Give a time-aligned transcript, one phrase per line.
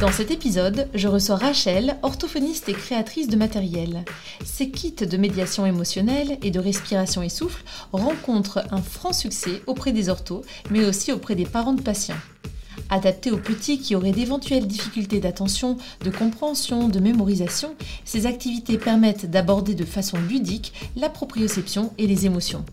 [0.00, 4.04] Dans cet épisode, je reçois Rachel, orthophoniste et créatrice de matériel.
[4.44, 9.92] Ces kits de médiation émotionnelle et de respiration et souffle rencontrent un franc succès auprès
[9.92, 12.18] des orthos, mais aussi auprès des parents de patients.
[12.90, 19.30] Adaptés aux petits qui auraient d'éventuelles difficultés d'attention, de compréhension, de mémorisation, ces activités permettent
[19.30, 22.66] d'aborder de façon ludique la proprioception et les émotions.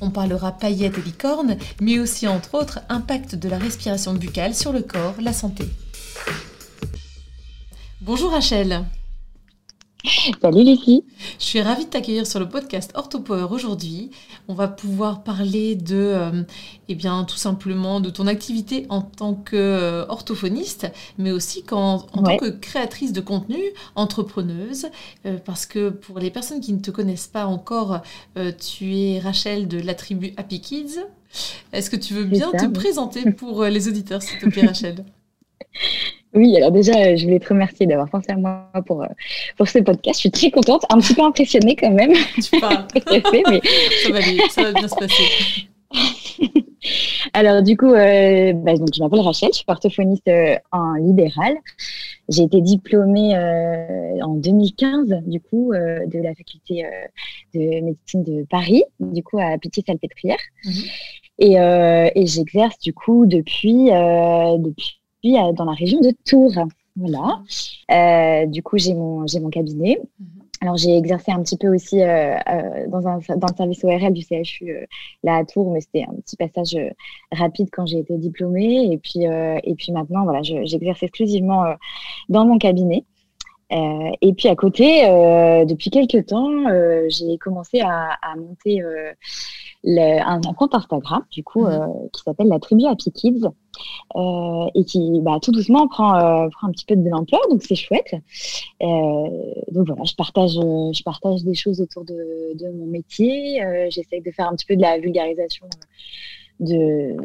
[0.00, 4.72] On parlera paillettes et licornes, mais aussi entre autres impact de la respiration buccale sur
[4.72, 5.66] le corps, la santé.
[8.04, 8.84] Bonjour Rachel.
[10.42, 11.04] Salut Lucie.
[11.38, 14.10] Je suis ravie de t'accueillir sur le podcast OrthoPower aujourd'hui.
[14.48, 16.42] On va pouvoir parler de, euh,
[16.88, 22.50] eh bien, tout simplement de ton activité en tant qu'orthophoniste, mais aussi en tant que
[22.50, 23.60] créatrice de contenu,
[23.94, 24.86] entrepreneuse,
[25.24, 28.00] euh, parce que pour les personnes qui ne te connaissent pas encore,
[28.36, 30.98] euh, tu es Rachel de la tribu Happy Kids.
[31.72, 35.04] Est-ce que tu veux bien te présenter pour les auditeurs, s'il te plaît, Rachel?
[36.34, 39.06] Oui, alors déjà, euh, je voulais te remercier d'avoir pensé à moi pour, euh,
[39.58, 40.18] pour ce podcast.
[40.18, 42.12] Je suis très contente, un petit peu impressionnée quand même.
[42.42, 42.86] Tu parles.
[43.12, 43.60] mais...
[44.02, 45.68] ça, va ça va bien se passer.
[47.34, 50.30] alors du coup, euh, bah, donc, je m'appelle Rachel, je suis orthophoniste
[50.72, 51.54] en libéral.
[52.30, 53.36] J'ai été diplômée
[54.22, 56.86] en 2015, du coup, de la faculté
[57.52, 60.38] de médecine de Paris, du coup, à Pitié-Salpêtrière.
[60.64, 60.72] Mhm.
[61.40, 61.56] Et,
[62.14, 66.54] et j'exerce, du coup, depuis, depuis euh, dans la région de Tours.
[66.96, 67.40] Voilà.
[67.90, 69.98] Euh, du coup, j'ai mon, j'ai mon cabinet.
[70.18, 70.26] Mhm.
[70.60, 72.36] Alors, j'ai exercé un petit peu aussi euh,
[72.88, 74.86] dans, un, dans le service ORL du CHU
[75.24, 76.76] là à Tours, mais c'était un petit passage
[77.32, 78.92] rapide quand j'ai été diplômée.
[78.92, 81.64] Et puis, et puis maintenant, voilà, j'exerce exclusivement
[82.28, 83.02] dans mon cabinet.
[83.70, 85.02] et puis à côté,
[85.66, 86.64] depuis quelques temps,
[87.08, 88.84] j'ai commencé à, à monter
[89.84, 92.08] un, compte Instagram, du coup, mhm.
[92.12, 93.48] qui s'appelle la tribu Happy Kids,
[94.74, 97.74] et qui, bah, tout doucement, prend, euh, prend un petit peu de l'ampleur, donc c'est
[97.74, 98.14] chouette.
[98.80, 103.62] donc voilà, je partage, je partage des choses autour de, de mon métier.
[103.90, 105.66] J'essaie de faire un petit peu de la vulgarisation
[106.60, 107.16] de,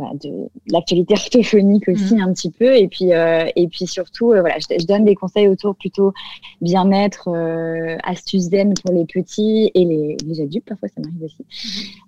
[0.00, 2.22] bah, de l'actualité orthophonique aussi mmh.
[2.22, 2.74] un petit peu.
[2.74, 6.14] Et puis euh, et puis surtout euh, voilà je, donne des conseils autour plutôt
[6.62, 11.44] bien-être euh, astuces zen pour les petits et les, les adultes parfois ça m'arrive aussi.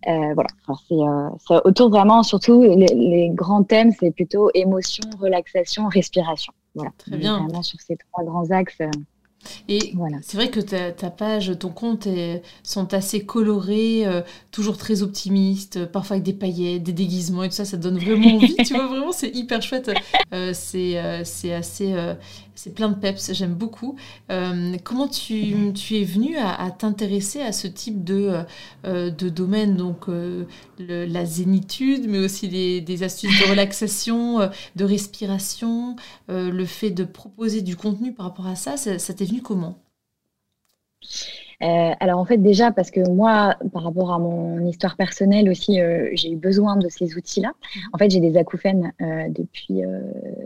[0.07, 0.33] Mmh.
[0.33, 0.49] voilà.
[0.89, 6.55] C'est autour vraiment surtout les, grands thèmes c'est plutôt émotion relaxation respiration.
[6.75, 6.93] Voilà.
[6.97, 7.45] Très bien.
[7.45, 8.81] Vraiment sur ces trois grands axes
[9.69, 15.03] et c'est vrai que ta, page, ton compte est, sont assez colorés, euh, toujours très
[15.03, 18.57] optimistes, parfois avec des paillettes, des déguisements et tout ça, ça donne vraiment envie.
[18.57, 19.91] tu vois, vraiment, c'est hyper chouette.
[20.33, 21.23] Euh, c'est euh,
[21.57, 21.95] assez
[22.55, 23.97] c'est plein de peps, j'aime beaucoup.
[24.31, 28.45] Euh, comment tu, tu, es venu à, t'intéresser à ce type de,
[28.85, 30.45] euh, de domaine, donc euh,
[30.79, 35.97] la zénitude, mais aussi des astuces de relaxation, de respiration,
[36.29, 39.79] le fait de proposer du contenu par rapport à ça, ça t'est comment?
[41.63, 45.81] Euh, alors en fait déjà parce que moi, par rapport à mon histoire personnelle aussi,
[45.81, 47.53] euh, j'ai eu besoin de ces outils-là.
[47.93, 49.83] En fait, j'ai des acouphènes euh, depuis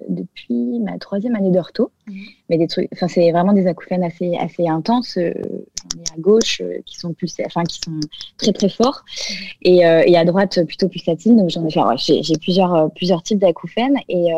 [0.09, 2.17] depuis ma troisième année d'ortho, mhm.
[2.51, 5.19] mais des trucs, enfin c'est vraiment des acouphènes assez assez intenses.
[5.19, 8.01] À gauche qui sont plus, enfin qui sont
[8.37, 9.47] très très forts, mhm.
[9.63, 11.37] et, et, à droite plutôt plus latines.
[11.37, 14.33] Donc j'en ai, enfin, j'ai plusieurs plusieurs types d'acouphènes et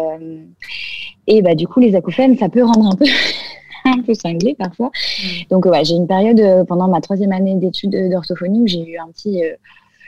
[1.26, 3.04] et bah du coup les acouphènes ça peut rendre un peu
[3.90, 4.88] un peu cinglé parfois.
[4.88, 5.26] Mm.
[5.50, 8.98] Donc, ouais, j'ai une période euh, pendant ma troisième année d'études d'orthophonie où j'ai eu
[8.98, 9.54] un petit, euh,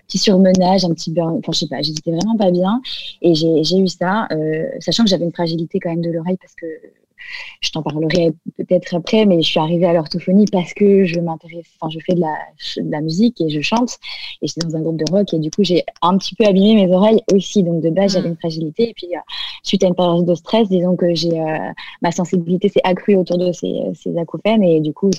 [0.06, 1.38] petit surmenage, un petit burn.
[1.38, 2.80] Enfin, je sais pas, j'étais vraiment pas bien.
[3.22, 6.54] Et j'ai eu ça, euh, sachant que j'avais une fragilité quand même de l'oreille parce
[6.54, 6.66] que
[7.60, 11.66] je t'en parlerai peut-être après, mais je suis arrivée à l'orthophonie parce que je m'intéresse,
[11.80, 12.34] enfin, je fais de la,
[12.76, 13.98] de la musique et je chante
[14.42, 16.86] et j'étais dans un groupe de rock et du coup, j'ai un petit peu abîmé
[16.86, 17.62] mes oreilles aussi.
[17.62, 18.32] Donc, de base, j'avais mm.
[18.32, 19.20] une fragilité et puis, euh,
[19.62, 21.58] suite à une période de stress, disons que j'ai, euh,
[22.02, 25.10] ma sensibilité s'est accrue autour de ces, ces acouphènes et du coup,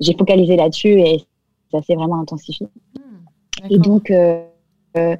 [0.00, 1.24] j'ai focalisé là-dessus et
[1.70, 2.66] ça s'est vraiment intensifié.
[2.96, 3.66] Mm.
[3.70, 5.16] et donc, euh,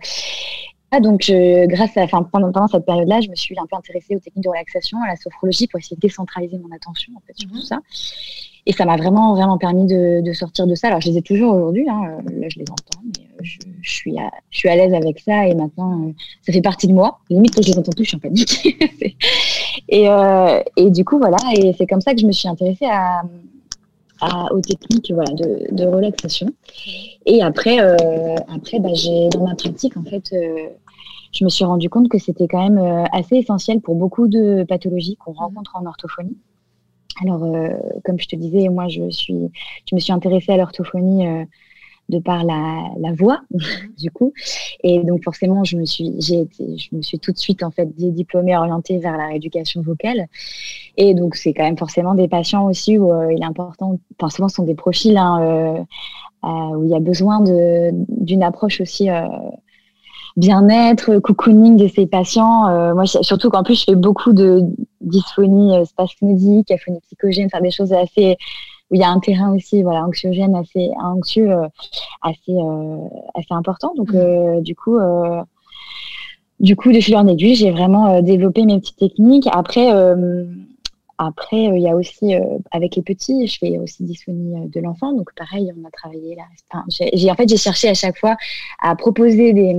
[0.93, 1.31] ah, donc,
[1.69, 4.45] grâce à, enfin, pendant, pendant cette période-là, je me suis un peu intéressée aux techniques
[4.45, 7.57] de relaxation, à la sophrologie pour essayer de décentraliser mon attention en fait, sur tout
[7.57, 7.63] mhm.
[7.63, 7.79] ça.
[8.67, 10.89] et ça m'a vraiment, vraiment permis de, sortir de ça.
[10.89, 14.31] Alors, je les ai toujours aujourd'hui, hein, là, je les entends, mais je, suis à,
[14.51, 17.21] je suis à l'aise avec ça, et maintenant, ça fait partie de moi.
[17.31, 18.67] Limite, quand je les entends plus, je suis en panique.
[19.89, 20.07] et,
[20.77, 23.23] et du coup, voilà, et c'est comme ça que je me suis intéressée à
[24.51, 26.49] aux techniques voilà, de, de, relaxation.
[27.27, 30.69] Et après, euh, après bah, j'ai, dans ma pratique, en fait, euh,
[31.33, 34.65] je me suis rendu compte que c'était quand même euh, assez essentiel pour beaucoup de
[34.69, 36.37] pathologies qu'on rencontre en orthophonie.
[37.23, 37.45] Alors,
[38.05, 39.51] comme je te disais, moi, je, suis,
[39.87, 41.27] je me suis intéressée à l'orthophonie
[42.11, 43.61] de par la, la voix, mhm.
[43.97, 44.33] du coup.
[44.83, 47.71] Et donc, forcément, je me suis, j'ai été, je me suis tout de suite, en
[47.71, 50.27] fait, diplômée orientée vers la rééducation vocale.
[50.97, 54.29] Et donc, c'est quand même forcément des patients aussi où euh, il est important, enfin,
[54.29, 55.81] souvent, ce sont des profils hein, euh,
[56.45, 59.09] euh, où il y a besoin d'une approche aussi
[60.41, 62.95] bien-être, cocooning de ces patients.
[62.95, 64.63] moi, surtout qu'en plus, je fais beaucoup de
[65.01, 68.37] dysphonie spasmodique, aphonie psychogène, faire des choses assez
[68.91, 71.67] où il y a un terrain aussi voilà anxiogène assez anxieux euh,
[72.23, 74.17] assez euh, assez important donc mmh.
[74.17, 74.99] euh, du coup
[76.59, 79.91] du coup de fil en aiguille j'ai vraiment développé mes petites techniques après
[81.23, 82.33] après, il y a aussi,
[82.71, 85.13] avec les petits, je fais aussi dysphonie de l'enfant.
[85.13, 86.45] Donc, pareil, on a travaillé là.
[86.89, 88.39] j'ai, en fait, j'ai cherché à chaque fois
[88.81, 89.77] à proposer des,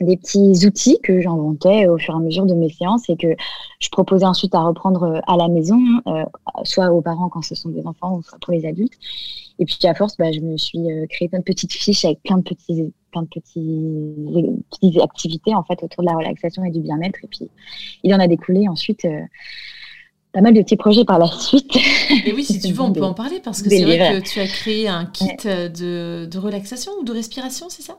[0.00, 3.28] des petits outils que j'inventais au fur et à mesure de mes séances et que
[3.80, 6.24] je proposais ensuite à reprendre euh, à la maison, euh,
[6.64, 8.94] soit aux parents quand ce sont des enfants, soit pour les adultes.
[9.58, 12.22] Et puis à force, bah, je me suis euh, créé plein de petites fiches avec
[12.22, 16.70] plein de petits, plein de petits, petites activités en fait autour de la relaxation et
[16.70, 17.18] du bien-être.
[17.22, 17.50] Et puis
[18.02, 19.06] il en a découlé ensuite.
[20.32, 21.76] pas mal de petits projets par la suite.
[22.24, 24.40] Et oui, si tu veux, on peut en parler parce que c'est vrai que tu
[24.40, 27.98] as créé un kit de, de relaxation ou de respiration, c'est ça?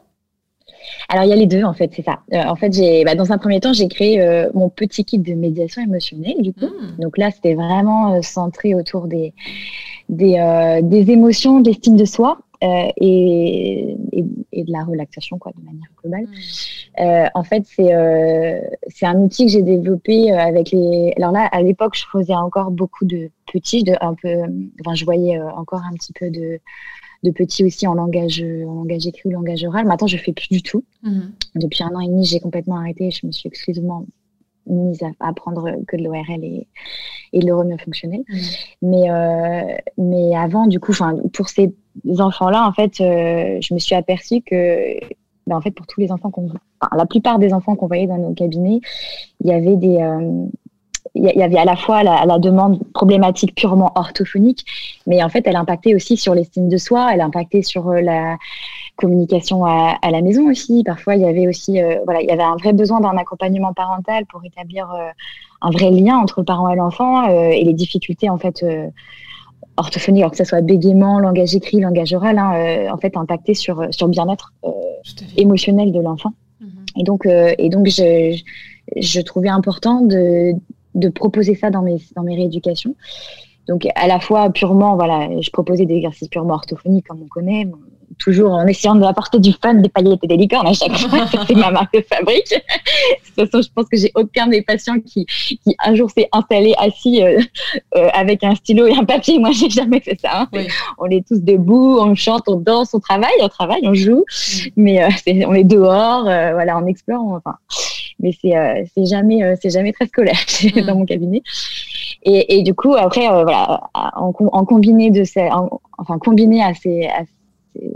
[1.09, 2.19] Alors, il y a les deux, en fait, c'est ça.
[2.33, 5.19] Euh, en fait, j'ai, bah, dans un premier temps, j'ai créé euh, mon petit kit
[5.19, 6.65] de médiation émotionnelle, du coup.
[6.65, 7.01] Hmm.
[7.01, 9.33] Donc là, c'était vraiment euh, centré autour des,
[10.09, 12.39] des, des émotions, de l'estime de soi.
[12.63, 16.27] Et, et, de la relaxation quoi de manière globale.
[16.95, 17.29] Hmm.
[17.33, 17.91] en fait, c'est
[18.87, 21.11] c'est un outil que j'ai développé avec les.
[21.17, 24.43] Alors là, à l'époque, je faisais encore beaucoup de petits, de un peu.
[24.79, 26.59] Enfin, je voyais encore un petit peu de
[27.23, 29.85] de petits aussi en langage, en langage écrit ou langage oral.
[29.85, 30.83] Maintenant, je fais plus du tout.
[31.03, 31.31] Mhm.
[31.55, 33.11] Depuis un an et demi, j'ai complètement arrêté.
[33.11, 34.05] Je me suis exclusivement
[34.67, 36.67] mise à apprendre que de l'ORL et,
[37.33, 38.23] et de l'euromio fonctionnel.
[38.27, 38.39] Mhm.
[38.83, 40.93] Mais, euh, mais avant, du coup,
[41.33, 41.73] pour ces
[42.05, 44.99] enfants-là, en fait, euh, je me suis aperçue que,
[45.47, 46.49] ben, en fait, pour tous les enfants qu'on,
[46.95, 48.81] la plupart des enfants qu'on voyait dans nos cabinets,
[49.43, 50.45] il y avait des, euh,
[51.13, 54.65] il y avait à la fois la, demande problématique purement orthophonique,
[55.07, 58.37] mais en fait, elle impactait aussi sur l'estime de soi, elle impactait sur euh, la
[58.95, 60.83] communication à, la maison aussi.
[60.85, 63.73] Parfois, il y avait aussi, euh, voilà, il y avait un vrai besoin d'un accompagnement
[63.73, 65.09] parental pour établir euh,
[65.61, 68.65] un vrai lien entre le parent et l'enfant et les difficultés en fait
[69.77, 73.85] orthophoniques, alors que ce soit bégaiement, langage écrit, langage oral, hein, en fait, impacté sur
[73.91, 74.53] sur le bien-être
[75.37, 76.33] émotionnel de l'enfant.
[76.63, 76.99] Mm-hmm.
[76.99, 78.41] Et donc, et donc, je,
[78.95, 80.55] je trouvais important de
[80.95, 82.95] de proposer ça dans mes, dans mes rééducations.
[83.67, 87.67] Donc, à la fois purement, voilà, je proposais des exercices purement orthophoniques, comme on connaît,
[88.19, 91.25] toujours en essayant d'apporter du fun, des paillettes et des licornes à chaque fois.
[91.47, 92.51] C'est ma marque de fabrique.
[92.51, 96.27] de toute façon, je pense que j'ai aucun des patients qui, qui un jour s'est
[96.31, 97.39] installé assis euh,
[97.95, 99.39] euh, avec un stylo et un papier.
[99.39, 100.47] Moi, j'ai jamais fait ça.
[100.53, 100.63] Hein.
[100.97, 104.25] On est tous debout, on chante, on danse, on travaille, on travaille, on joue,
[104.75, 105.09] mais euh,
[105.47, 107.55] on est dehors, voilà, on explore, enfin
[108.21, 110.81] mais c'est euh, c'est jamais euh, c'est jamais très scolaire mm.
[110.81, 111.43] dans mon cabinet.
[112.23, 115.49] Et, et, du coup après euh, voilà en, en combiné de ces
[115.97, 117.23] enfin combiné à ces, à
[117.75, 117.91] ces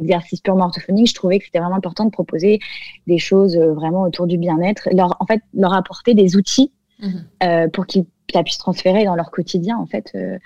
[0.00, 2.60] exercices purement orthophoniques, je trouvais que c'était vraiment important de proposer
[3.06, 6.70] des choses vraiment autour du bien-être, leur en fait leur apporter des outils
[7.00, 7.70] mm-hmm.
[7.70, 10.38] pour qu'ils ça puisse transférer dans leur quotidien en fait euh,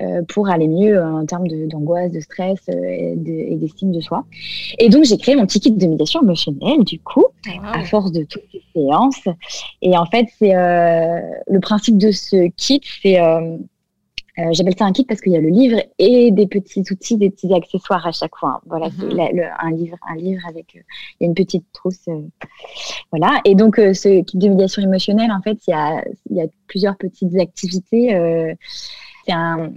[0.00, 4.24] euh, pour aller mieux en termes d'angoisse, de, stress euh, et d'estime de, soi.
[4.78, 7.26] Et donc j'ai créé mon petit kit de médiation émotionnelle du coup
[7.62, 9.28] à force de toutes ces séances.
[9.82, 13.18] Et en fait c'est le principe de ce kit, c'est
[14.38, 17.16] euh, j'appelle ça un kit parce qu'il y a le livre et des petits outils,
[17.16, 18.60] des petits accessoires à chaque fois.
[18.66, 19.18] Voilà, c'est mhm.
[19.58, 20.80] un livre, un livre avec euh,
[21.18, 22.20] il y a une petite trousse, euh,
[23.10, 23.40] voilà.
[23.44, 26.46] Et donc ce kit de médiation émotionnelle, en fait, il y a, il y a
[26.66, 28.14] plusieurs petites activités
[29.26, 29.72] c'est un,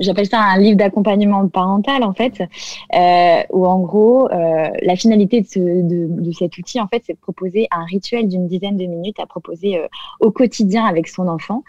[0.00, 2.42] j'appelle ça un livre d'accompagnement parental en fait,
[2.94, 7.02] euh, où en gros euh, la finalité de, ce, de, de, cet outil en fait,
[7.06, 9.86] c'est de proposer un rituel d'une dizaine de minutes à proposer euh,
[10.20, 11.62] au quotidien avec son enfant,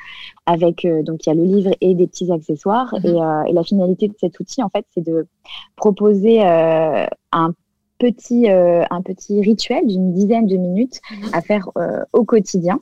[0.46, 3.06] avec donc il y a le livre et des petits accessoires mhm.
[3.06, 5.28] et, et, la finalité de cet outil en fait, c'est de
[5.75, 7.54] proposer un
[8.00, 11.30] petit un petit rituel d'une dizaine de minutes mhm.
[11.34, 11.70] à faire
[12.13, 12.80] au quotidien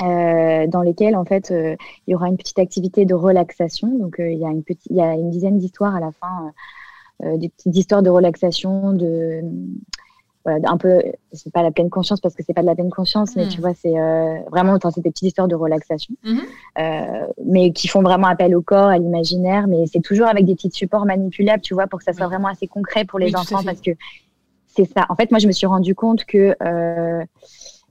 [0.00, 3.88] dans lesquelles en fait il y aura une petite activité de relaxation.
[3.98, 6.52] Donc il y a une petite, il y a une dizaine d'histoires à la fin,
[7.36, 9.42] des petites histoires de relaxation, de
[10.44, 12.90] voilà, un peu, c'est pas la pleine conscience parce que c'est pas de la pleine
[12.90, 13.60] conscience, mais tu hmm.
[13.62, 16.42] vois, c'est euh, vraiment, c'est des petites histoires de relaxation, mhm.
[16.78, 20.54] euh, mais qui font vraiment appel au corps, à l'imaginaire, mais c'est toujours avec des
[20.54, 23.62] petits supports manipulables, tu vois, pour que ça soit vraiment assez concret pour les enfants
[23.64, 23.92] parce que
[24.66, 25.06] c'est ça.
[25.08, 26.54] En fait, moi, je me suis rendu compte que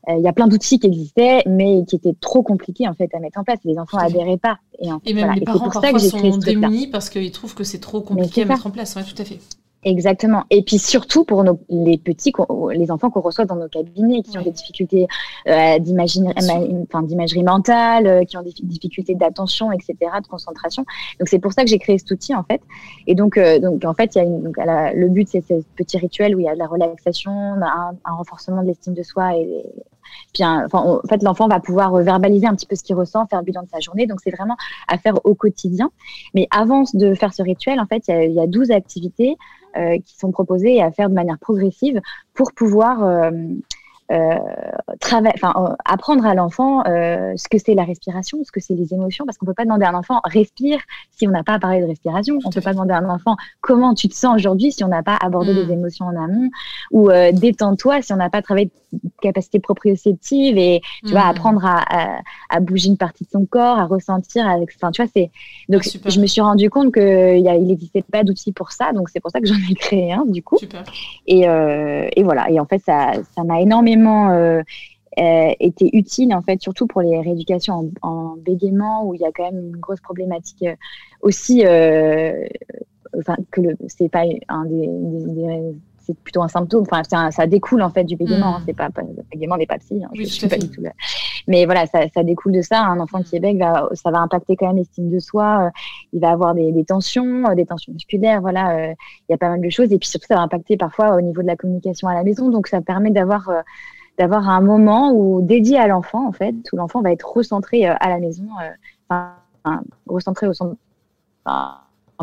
[0.10, 3.14] euh, il y a plein d'outils qui existaient, mais qui étaient trop compliqués en fait
[3.14, 3.60] à mettre en place.
[3.64, 4.58] Les enfants n'adhéraient pas.
[4.80, 8.02] Et, en et même les parents parfois sont démunis parce qu'ils trouvent que c'est trop
[8.02, 8.96] compliqué à mettre en place.
[8.96, 9.40] Ouais, tout à fait.
[9.86, 10.44] Exactement.
[10.50, 12.32] Et puis surtout pour nos, les petits,
[12.72, 15.08] les enfants qu'on reçoit dans nos cabinets, qui ont des difficultés
[15.48, 20.86] euh, d'imagerie mentale, euh, qui ont des difficultés d'attention, etc., de concentration.
[21.20, 22.62] Donc c'est pour ça que j'ai créé cet outil en fait.
[23.08, 25.56] Et donc, euh, donc en fait, il y a une, donc, le but c'est ce
[25.76, 29.04] petit rituel où il y a de la relaxation, un, un renforcement de l'estime de
[29.04, 29.66] soi et,
[30.34, 33.40] puis, enfin, en fait, l'enfant va pouvoir verbaliser un petit peu ce qu'il ressent, faire
[33.40, 34.08] le bilan de sa journée.
[34.08, 35.92] Donc, c'est vraiment à faire au quotidien.
[36.34, 39.36] Mais avant de faire ce rituel, en fait, il y a, 12 activités
[39.78, 42.00] euh, qui sont proposées à faire de manière progressive
[42.34, 43.32] pour pouvoir euh,
[44.12, 44.38] euh,
[45.14, 49.26] euh, apprendre à l'enfant euh, ce que c'est la respiration, ce que c'est les émotions,
[49.26, 50.80] parce qu'on peut pas demander à un enfant respire
[51.12, 52.38] si on n'a pas parlé de respiration.
[52.46, 55.04] On peut pas demander à un enfant comment tu te sens aujourd'hui si on n'a
[55.04, 55.72] pas abordé les mm.
[55.72, 56.50] émotions en amont,
[56.92, 58.72] ou détends-toi si on n'a pas travaillé de
[59.22, 61.30] capacité proprioceptive et tu vas mm.
[61.30, 62.20] apprendre à,
[62.50, 64.48] à, bouger une partie de son corps, à ressentir.
[64.48, 65.32] Avec, enfin, tu vois, c'est
[65.70, 69.20] donc ah, je me suis rendu compte qu'il n'existait pas d'outils pour ça, donc c'est
[69.20, 70.58] pour ça que j'en ai créé un du coup.
[71.28, 72.50] Et, et voilà.
[72.50, 74.62] Et en fait, ça, ça m'a énormément euh,
[75.20, 79.32] euh, était utile en fait, surtout pour les rééducations en, bégaiement où il y a
[79.32, 80.76] quand même une grosse problématique euh,
[81.22, 81.62] aussi.
[83.18, 84.90] enfin, que c'est pas un des,
[86.06, 86.84] c'est plutôt un symptôme.
[86.90, 88.56] Enfin, ça découle en fait du bégaiement.
[88.56, 88.60] Hein.
[88.60, 88.64] Mm.
[88.68, 90.02] C'est pas, le bégaiement n'est pas psy.
[90.04, 90.10] Hein.
[90.14, 90.82] je, suis pas du tout
[91.48, 92.82] Mais voilà, ça, ça, découle de ça.
[92.82, 95.72] Un enfant qui est bègue, va, ça va impacter quand même l'estime de soi.
[96.12, 98.42] il va avoir des, des tensions, des tensions musculaires.
[98.42, 98.96] Voilà, il
[99.30, 99.92] y a pas mal de choses.
[99.92, 102.50] Et puis surtout, ça va impacter parfois au niveau de la communication à la maison.
[102.50, 103.50] Donc, ça permet d'avoir
[104.18, 107.96] d'avoir un moment où dédié à l'enfant en fait, où l'enfant va être recentré euh,
[108.00, 108.70] à la maison, euh,
[109.10, 110.76] enfin, recentré au centre,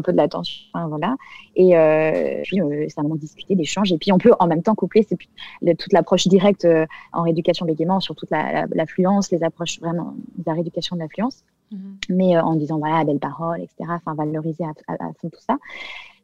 [0.00, 1.16] un peu de l'attention, voilà.
[1.56, 4.62] Et euh, puis c'est un moment de discuter, d'échange, et puis on peut en même
[4.62, 6.66] temps coupler toute l'approche directe
[7.12, 11.78] en rééducation bégaiement sur toute l'affluence, les approches vraiment de la rééducation de l'affluence, mm-hmm.
[12.10, 13.90] mais en disant voilà belles paroles, etc.
[13.90, 15.56] Enfin valoriser à, à fond tout ça.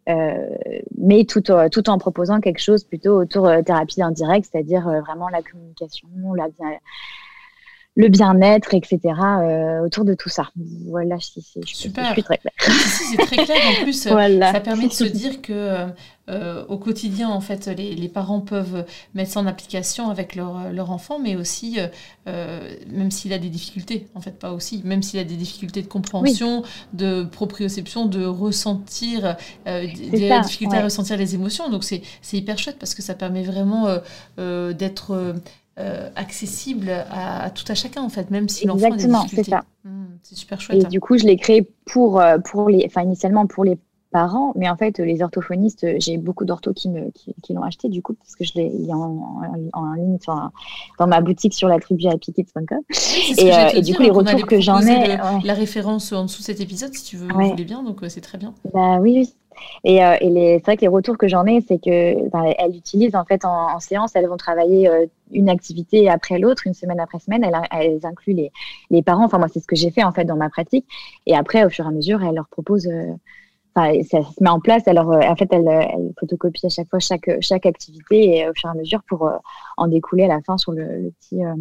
[0.08, 0.56] Euh,
[0.96, 5.28] mais tout, euh, tout en proposant quelque chose plutôt autour euh, thérapie indirecte, c'est-à-dire vraiment
[5.28, 6.78] la communication, la bien,
[7.96, 9.00] le bien-être, etc.
[9.84, 10.50] autour de tout ça.
[10.88, 12.08] Voilà, si, si je, Super.
[12.08, 12.52] je suis très claire.
[12.58, 13.58] c'est très clair.
[13.80, 15.88] En plus, ça permet de se dire que
[16.28, 18.84] euh, au quotidien, en fait, les, parents peuvent
[19.14, 21.78] mettre ça en application avec leur, leur enfant, mais aussi,
[22.26, 25.82] euh, même s'il a des difficultés, en fait, pas aussi, même s'il a des difficultés
[25.82, 29.36] de compréhension, de proprioception, de ressentir,
[29.66, 31.70] euh, des difficultés à ressentir les émotions.
[31.70, 33.86] Donc, c'est hyper chouette parce que ça permet vraiment
[34.36, 35.34] d'être
[36.14, 39.36] accessible à, tout à chacun, en fait, même si l'enfant difficultés.
[39.36, 39.64] c'est ça.
[39.84, 40.84] Mmh, c'est super chouette.
[40.84, 43.78] Et du coup, je l'ai créé pour, pour les, enfin, initialement pour les
[44.16, 44.52] parents.
[44.56, 47.10] Mais en fait, les orthophonistes, j'ai beaucoup d'orthos qui, me,
[47.42, 49.42] qui, l'ont acheté du coup, parce que je l'ai en,
[49.72, 50.18] en, ligne
[50.98, 52.80] dans ma boutique sur la tribu à piquets.com.
[53.38, 55.18] Et, euh, et du coup, les retours que j'en ai.
[55.44, 58.08] La référence en dessous de cet épisode, si tu veux, vous voulez bien, donc euh,
[58.08, 58.54] c'est très bien.
[58.72, 59.34] Bah oui, oui.
[59.84, 62.76] Et, euh, et c'est vrai que les retours que j'en ai, c'est que bah, elles
[62.76, 64.90] utilisent en fait en, séance, elles vont travailler
[65.32, 67.44] une activité après l'autre, une semaine après semaine.
[67.44, 68.52] Elles, elles incluent les,
[68.90, 69.24] les parents.
[69.24, 70.86] Enfin moi, c'est ce que j'ai fait en fait dans ma pratique.
[71.26, 72.88] Et après, au fur et à mesure, elles leur proposent
[73.76, 74.88] ça se met en place.
[74.88, 78.52] Alors, euh, en fait, elle, elle, photocopie à chaque fois chaque, chaque activité et au
[78.54, 79.36] fur et à mesure pour euh,
[79.76, 81.54] en découler à la fin sur le, petit, euh,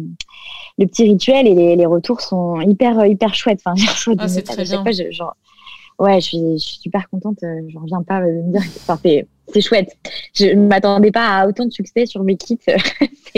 [0.78, 1.46] le petit rituel.
[1.46, 3.60] Et les, les, retours sont hyper, hyper chouettes.
[3.64, 3.74] Enfin,
[4.18, 4.82] ah, c'est très bien.
[4.82, 5.36] Fois, je, genre,
[5.98, 7.38] ouais, je suis, super contente.
[7.40, 9.26] Je reviens pas de me dire que
[9.60, 9.96] chouette.
[10.34, 12.58] Je ne m'attendais pas à autant de succès sur mes kits.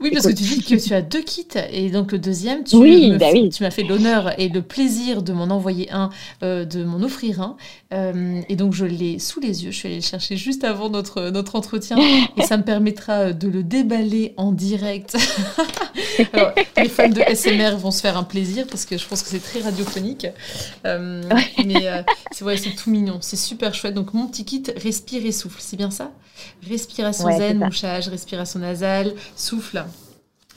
[0.00, 2.76] oui, parce que tu dis que tu as deux kits et donc le deuxième, tu,
[3.18, 6.10] bah tu m'as fait l'honneur et le plaisir de m'en envoyer un,
[6.42, 7.56] euh, de m'en offrir un.
[7.92, 9.70] Euh, et donc je l'ai sous les yeux.
[9.70, 11.96] Je suis allée le chercher juste avant notre, notre entretien
[12.36, 15.16] et ça me permettra de le déballer en direct.
[16.76, 19.42] les fans de SMR vont se faire un plaisir parce que je pense que c'est
[19.42, 20.26] très radiophonique.
[20.86, 21.22] Euh,
[21.64, 23.94] mais c'est ouais, tout mignon, c'est super chouette.
[23.94, 26.10] Donc mon petit kit, respire et souffle, c'est bien ça
[26.68, 29.84] Respiration zen, mouchage, respiration nasale, souffle.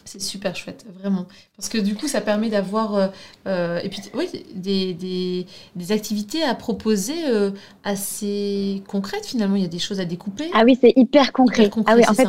[0.07, 1.25] C'est super chouette, vraiment.
[1.57, 3.07] Parce que du coup, ça permet d'avoir euh,
[3.47, 7.49] euh, et puis, oui, des, des, des, activités à proposer euh,
[7.83, 9.55] assez concrètes finalement.
[9.55, 10.51] Il y a des choses à découper.
[10.53, 11.71] Ah oui, c'est hyper concret.
[11.87, 12.27] ah oui, en fait,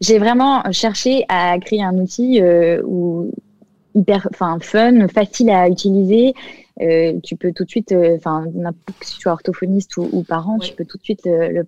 [0.00, 2.40] j'ai vraiment cherché à créer un outil
[2.84, 3.30] où
[3.94, 6.34] hyper, enfin fun, facile à utiliser.
[6.78, 10.98] Tu peux tout de suite, enfin que tu sois orthophoniste ou, parent, tu peux tout
[10.98, 11.66] de suite le,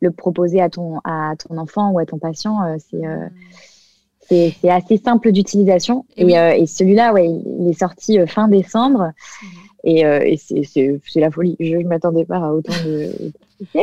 [0.00, 2.76] le, proposer à ton à ton enfant ou à ton patient.
[2.78, 4.52] c'est mmh.
[4.60, 6.04] c'est assez simple d'utilisation.
[6.16, 9.12] Et, et, celui-là, ouais, il est sorti fin décembre.
[9.42, 9.46] Mmh.
[9.84, 11.56] Et, et c'est la folie.
[11.58, 13.32] Je ne m'attendais pas à autant de,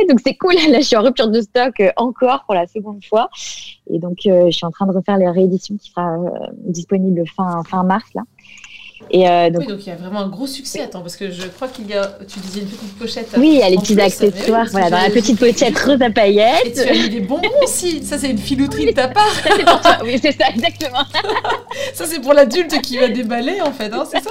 [0.08, 0.54] donc c'est cool.
[0.70, 3.28] Là, je suis en rupture de stock euh, encore pour la seconde fois.
[3.88, 7.24] Et donc, euh, je suis en train de refaire la réédition qui sera euh, disponible
[7.26, 8.08] fin, fin mars.
[8.14, 8.22] Là.
[9.10, 9.62] Et donc...
[9.62, 10.80] Oui, donc il y a vraiment un gros succès.
[10.82, 13.28] Attends, parce que je crois qu'il y a, tu disais une petite pochette.
[13.36, 16.66] Oui, il y a les petits accessoires, voilà, dans la petite pochette rose à paillettes.
[16.66, 18.04] Et tu as mis des bonbons aussi.
[18.04, 19.32] Ça, c'est une filouterie de ta part.
[19.42, 19.98] Ça, c'est pour toi.
[20.04, 21.04] Oui, c'est ça, exactement.
[21.94, 24.30] ça, c'est pour l'adulte qui va déballer, en fait, hein, c'est ça?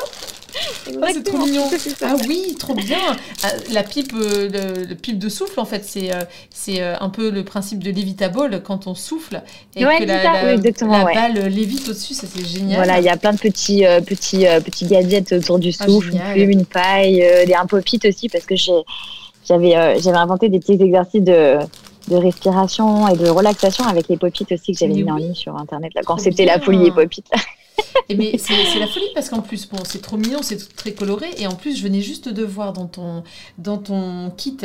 [1.01, 1.63] Ah, c'est trop mignon.
[2.01, 2.97] Ah oui, trop bien.
[3.43, 7.09] Ah, la pipe, euh, le, pipe de souffle, en fait, c'est euh, c'est euh, un
[7.09, 9.41] peu le principe de Levitable quand on souffle
[9.75, 12.77] et que la, la, balle lévite au-dessus, ça c'est génial.
[12.77, 16.33] Voilà, il y a plein de petits petits petits gadgets autour du ah, souffle, une
[16.33, 21.23] plume, une paille, des un pop-it aussi parce que j'avais j'avais inventé des petits exercices
[21.23, 21.57] de
[22.07, 25.55] de respiration et de relaxation avec les pop-it aussi que j'avais mis en ligne sur
[25.55, 27.25] internet là, quand c'était la folie des pop-it.
[28.07, 31.27] Et mais c'est la folie parce qu'en plus, bon, c'est trop mignon, c'est très coloré.
[31.37, 33.23] Et en plus, je venais juste de voir dans ton,
[33.57, 34.57] dans ton kit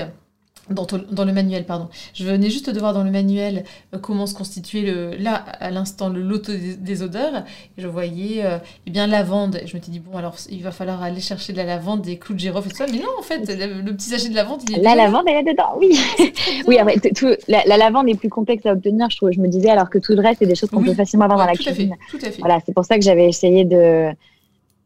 [0.71, 1.89] dans, dans, le manuel, pardon.
[2.15, 5.71] Je venais juste de voir dans le manuel euh, comment se constituait le, là, à
[5.71, 7.45] l'instant, le loto des, odeurs.
[7.77, 9.57] Et je voyais euh, eh bien lavande.
[9.57, 12.03] Et je me suis dit, bon, alors il va falloir aller chercher de la lavande,
[12.03, 12.87] des clous de girofle et tout ça.
[12.91, 15.53] Mais non, en fait, le, petit sachet de lavande, il est La lavande, elle est
[15.53, 15.99] dedans, oui.
[16.67, 19.33] oui, après, tout, la, lavande est plus complexe à obtenir, je trouve.
[19.33, 21.39] Je me disais, alors que tout le reste, c'est des choses qu'on peut facilement avoir
[21.41, 21.95] dans la cuisine.
[22.11, 22.39] tout à fait.
[22.39, 24.15] Voilà, c'est pour ça que j'avais essayé de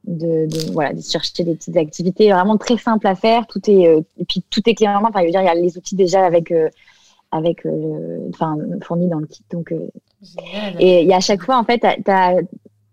[0.09, 3.47] de, voilà, de chercher des petites activités vraiment très simples à faire.
[3.47, 5.55] Tout est, euh, et puis tout est clairement, enfin, je veux dire, il y a
[5.55, 6.69] les outils déjà avec, euh,
[7.31, 9.45] avec euh, enfin, fournis dans le kit.
[9.51, 9.73] Donc,
[10.79, 12.37] et il y a à chaque fois, en fait, tu as,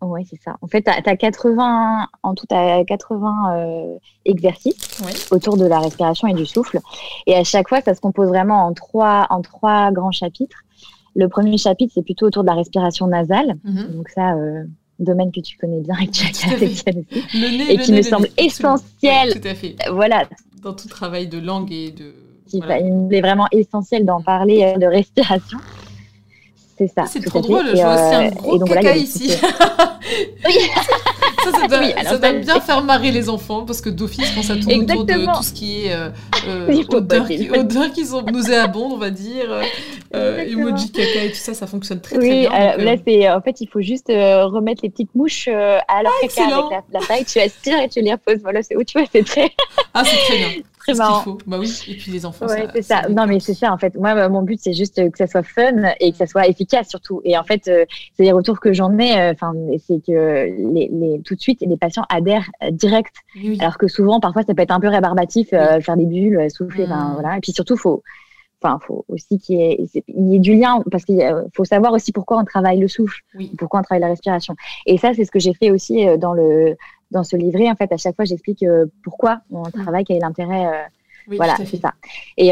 [0.01, 0.57] ouais, c'est ça.
[0.61, 6.33] En fait, tu as, 80, en tout, as 80 exercices autour de la respiration et
[6.33, 6.79] du souffle.
[7.27, 10.59] Et à chaque fois, ça se compose vraiment en trois, en trois grands chapitres.
[11.15, 13.55] Le premier chapitre, c'est plutôt autour de la respiration nasale.
[13.65, 13.95] Mm-hmm.
[13.95, 14.35] Donc ça,
[14.99, 19.33] domaine que tu connais bien et que tu as et qui me semble essentiel.
[19.33, 19.75] tout à fait.
[19.91, 20.27] Voilà.
[20.61, 22.13] Dans tout travail de langue et de.
[22.53, 22.63] Il
[23.11, 25.57] est vraiment essentiel d'en parler euh, de respiration.
[26.77, 27.05] C'est ça.
[27.07, 27.67] C'est trop drôle.
[27.67, 29.31] Je vois aussi un euh, gros caca ici.
[30.45, 30.53] oui.
[31.51, 35.05] ça, ça doit, bien faire marrer les enfants parce que d'office, quand ça tourne autour
[35.05, 36.09] de tout ce qui est euh,
[36.47, 39.61] euh, odeur, qui, odeur qui sont nauséabondes, on va dire,
[40.13, 42.75] euh, emoji caca et tout ça, ça fonctionne très très bien.
[42.77, 46.27] Oui, là, c'est en fait, il faut juste remettre les petites mouches à leur ah,
[46.27, 48.39] caca avec la, la, paille, tu aspires et tu les reposes.
[48.41, 49.51] Voilà, c'est où tu vois, c'est très.
[49.93, 51.21] ah, c'est très bien très marrant.
[51.21, 51.37] Faut.
[51.45, 52.47] Bah oui, et puis les enfants.
[52.47, 53.03] Ouais, c'est ça.
[53.09, 53.95] Non, mais c'est ça en fait.
[53.95, 57.21] Moi, mon but, c'est juste que ça soit fun et que ça soit efficace surtout.
[57.23, 59.29] Et en fait, c'est les retours que j'en ai.
[59.29, 59.53] Enfin,
[59.87, 63.15] c'est que les, les, tout de suite, les patients adhèrent euh, direct.
[63.59, 66.49] Alors que souvent, parfois, ça peut être un peu rébarbatif, euh, faire des bulles, euh,
[66.49, 67.13] souffler, mmh.
[67.13, 67.37] voilà.
[67.37, 68.03] Et puis surtout, faut,
[68.61, 71.21] enfin, faut aussi qu'il y, ait, du lien, parce qu'il
[71.53, 73.21] faut savoir aussi pourquoi on travaille le souffle,
[73.57, 74.55] pourquoi on travaille la respiration.
[74.85, 76.75] Et ça, c'est ce que j'ai fait aussi dans le
[77.15, 77.69] dans ce livret.
[77.69, 78.63] En fait, à chaque fois, j'explique
[79.03, 79.71] pourquoi on mmh.
[79.71, 80.87] travaille, quel est l'intérêt.
[81.27, 81.93] voilà, c'est ça.
[82.37, 82.51] Et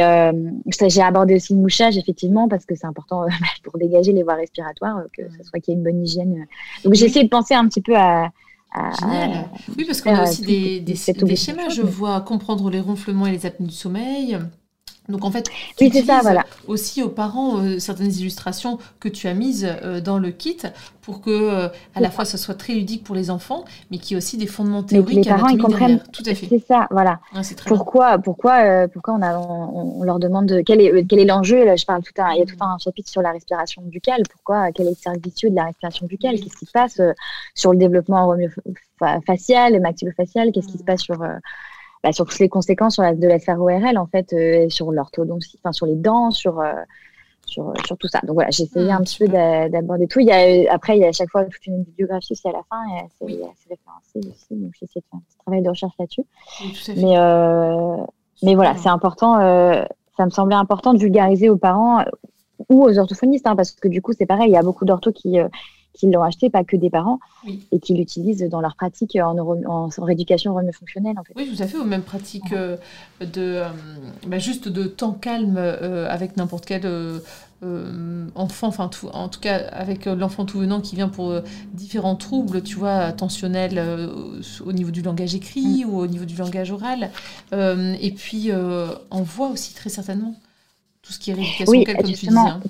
[0.89, 3.25] j'ai abordé aussi le mouchage, effectivement, parce que c'est important
[3.63, 6.45] pour dégager les voies respiratoires, que ce soit qu'il y ait une bonne hygiène.
[6.83, 8.31] Donc, j'ai essayé de penser un petit peu à,
[8.99, 9.49] Génial.
[9.77, 11.69] Oui, parce qu'on a aussi des, des, des schémas.
[11.69, 14.39] Je vois comprendre les ronflements et les apnées du sommeil.
[15.09, 16.45] Donc en fait, tu utilises ça, voilà.
[16.67, 20.57] aussi aux parents euh, certaines illustrations que tu as mises euh, dans le kit
[21.01, 24.11] pour que euh, à la fois ce soit très ludique pour les enfants, mais qu'il
[24.11, 25.25] y ait aussi des fondements théoriques.
[25.25, 26.01] les parents ils comprennent.
[26.13, 26.47] Tout à fait.
[26.47, 27.19] C'est ça, voilà.
[27.67, 32.01] pourquoi, pourquoi, pourquoi on, a, on, leur demande quel est quel est l'enjeu je parle
[32.01, 34.23] tout un, il y a tout un chapitre sur la respiration buccale.
[34.31, 37.01] Pourquoi Quel est le cercle vicieux de la respiration buccale Qu'est-ce qui se passe
[37.55, 38.33] sur le développement
[39.27, 40.85] facial, maxillofacial Qu'est-ce qui se mm.
[40.85, 41.17] passe sur
[42.03, 44.91] bah, sur toutes les conséquences sur la, de la sphère ORL, en fait, euh, sur
[44.91, 46.73] l'orthodontie, enfin, sur les dents, sur, euh,
[47.45, 48.19] sur, sur, tout ça.
[48.23, 50.19] Donc voilà, j'ai essayé ah, un petit peu d'aborder tout.
[50.19, 52.51] Il y a, après, il y a à chaque fois toute une bibliographie aussi à
[52.51, 54.47] la fin, et c'est référencé aussi.
[54.51, 56.25] Donc j'ai essayé de faire un petit travail de recherche là-dessus.
[56.97, 58.03] mais, euh,
[58.43, 59.35] mais voilà, c'est important.
[60.17, 62.03] ça me semblait important de vulgariser aux parents
[62.69, 65.13] ou aux orthophonistes, hein, parce que du coup, c'est pareil, il y a beaucoup d'orthos
[65.13, 65.39] qui
[65.93, 67.19] qui l'ont acheté, pas que des parents,
[67.71, 71.17] et qui l'utilisent dans leur pratique en, en, rééducation fonctionnelle.
[71.17, 71.33] En fait.
[71.35, 72.77] Oui, tout à fait, aux mêmes pratiques euh,
[73.21, 73.67] de, euh,
[74.27, 76.83] bah, juste de temps calme euh, avec n'importe quel
[78.35, 81.33] enfant, enfin en tout cas avec l'enfant tout venant qui vient pour
[81.73, 83.81] différents troubles, tu vois, attentionnels
[84.65, 85.89] au niveau du langage écrit mm.
[85.89, 87.09] ou au niveau du langage oral,
[87.53, 90.35] et puis en voix aussi très certainement.
[91.03, 92.37] Tout ce qui est rééducation, oui, comme tu disais.
[92.37, 92.61] Hein.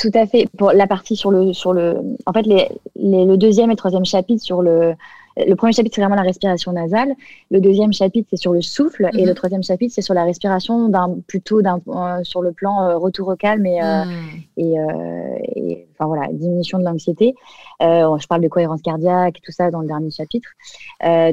[0.00, 0.48] Tout à fait.
[0.56, 4.42] Pour la partie sur le, sur le, en fait, les, le deuxième et troisième chapitre
[4.42, 4.94] sur le,
[5.36, 7.14] le premier chapitre, c'est vraiment la respiration nasale.
[7.50, 9.08] Le deuxième chapitre, c'est sur le souffle.
[9.14, 9.34] Et le mhm.
[9.34, 13.28] troisième chapitre, c'est sur la respiration, d'un, plutôt d'un, euh, sur le plan euh, retour
[13.28, 14.42] au calme et, euh, mhm.
[14.56, 17.34] et, enfin, voilà, diminution de l'anxiété.
[17.80, 20.48] je parle de cohérence cardiaque, tout ça dans le dernier chapitre.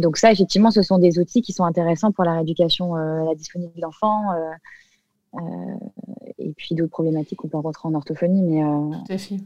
[0.02, 3.80] donc ça, effectivement, ce sont des outils qui sont intéressants pour la rééducation, la disponibilité
[3.80, 4.22] de l'enfant.
[6.38, 8.42] Et puis d'autres problématiques qu'on peut rencontrer en orthophonie.
[8.42, 9.38] Mais, Tout à fait.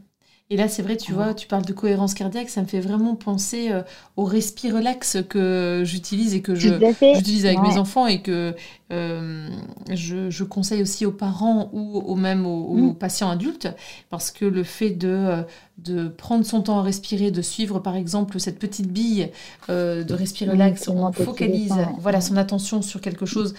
[0.52, 3.14] Et là, c'est vrai, tu vois, tu parles de cohérence cardiaque, ça me fait vraiment
[3.14, 3.80] penser euh,
[4.18, 8.54] au respire-relax que j'utilise et que j'utilise avec mes enfants et que
[8.92, 9.48] euh,
[9.90, 12.94] je, conseille aussi aux parents ou, ou même aux, mm.
[12.96, 13.68] patients adultes
[14.10, 15.42] parce que le fait de, euh,
[15.78, 19.30] de prendre son temps à respirer, de suivre par exemple cette petite bille
[19.68, 20.52] de respirer
[20.88, 23.54] on focalise voilà, son attention sur quelque chose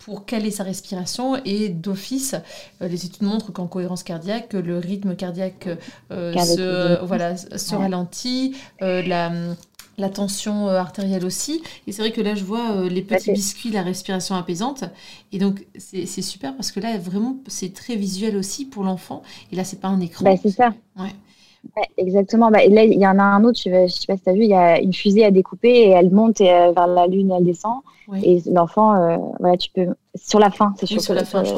[0.00, 1.36] pour caler sa respiration.
[1.44, 2.34] Et d'office,
[2.80, 5.68] les études montrent qu'en cohérence cardiaque, le rythme cardiaque
[6.10, 9.30] se, voilà, se ralentit, euh, la,
[10.00, 11.62] la tension euh, artérielle aussi.
[11.86, 14.84] Et c'est vrai que là, je vois euh, les petits biscuits, la respiration apaisante.
[15.32, 19.22] Et donc, c'est super parce que là, vraiment, c'est très visuel aussi pour l'enfant.
[19.52, 20.24] Et là, c'est pas un écran.
[20.24, 20.72] Bah, c'est ça.
[20.98, 21.82] Ouais.
[21.96, 22.50] exactement.
[22.50, 24.32] Bah, là, il y en a un autre, je ne sais pas si tu as
[24.32, 27.34] vu, il y a une fusée à découper et elle monte vers la Lune et
[27.38, 27.80] elle descend.
[28.24, 28.94] Et l'enfant,
[29.38, 29.86] voilà, tu peux
[30.22, 31.52] sur la fin, c'est sur, sur la fin, je,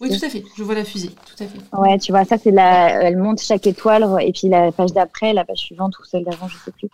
[0.00, 0.44] Oui, tout à fait.
[0.56, 1.58] Je vois la fusée, tout à fait.
[1.76, 5.32] Ouais, tu vois, ça c'est la, elle monte chaque étoile et puis la page d'après,
[5.32, 6.88] la page suivante ou celle d'avant, je sais plus.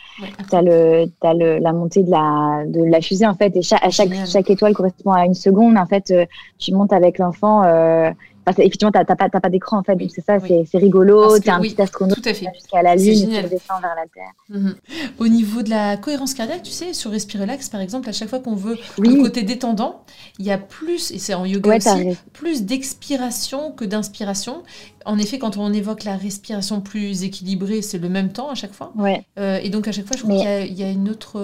[0.48, 3.62] tu as le, as le, la montée de la, de la fusée en fait et
[3.62, 5.76] chaque, à chaque, chaque étoile correspond à une seconde.
[5.76, 6.24] En fait, euh,
[6.58, 7.64] tu montes avec l'enfant.
[7.64, 8.10] Euh,
[8.50, 11.38] effectivement, tu n'as pas, pas d'écran en fait, donc c'est ça, c'est rigolo.
[11.38, 14.32] Tu as un petit astronaute jusqu'à la Lune et tu descends vers la Terre.
[14.48, 14.74] Mhm.
[15.18, 18.40] Au niveau de la cohérence cardiaque, tu sais, sur Respirelax par exemple, à chaque fois
[18.40, 20.04] qu'on veut le côté détendant,
[20.38, 24.62] il y a plus, et c'est en yoga aussi, plus d'expiration que d'inspiration.
[25.04, 28.72] En effet, quand on évoque la respiration plus équilibrée, c'est le même temps à chaque
[28.72, 28.92] fois.
[28.96, 29.24] Ouais.
[29.38, 31.40] Euh, et donc à chaque fois, je trouve qu'il y a, une autre,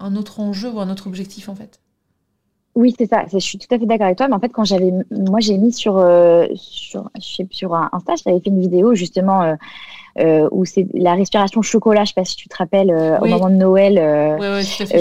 [0.00, 1.80] un autre enjeu ou un autre objectif en fait.
[2.76, 3.24] Oui, c'est ça.
[3.32, 4.28] Je suis tout à fait d'accord avec toi.
[4.28, 7.10] Mais en fait, quand j'avais, moi, j'ai mis sur, euh, sur,
[7.50, 9.54] sur Insta, j'avais fait une vidéo justement euh,
[10.18, 12.04] euh, où c'est la respiration chocolat.
[12.04, 13.94] Je sais pas si tu te rappelles au moment de Noël.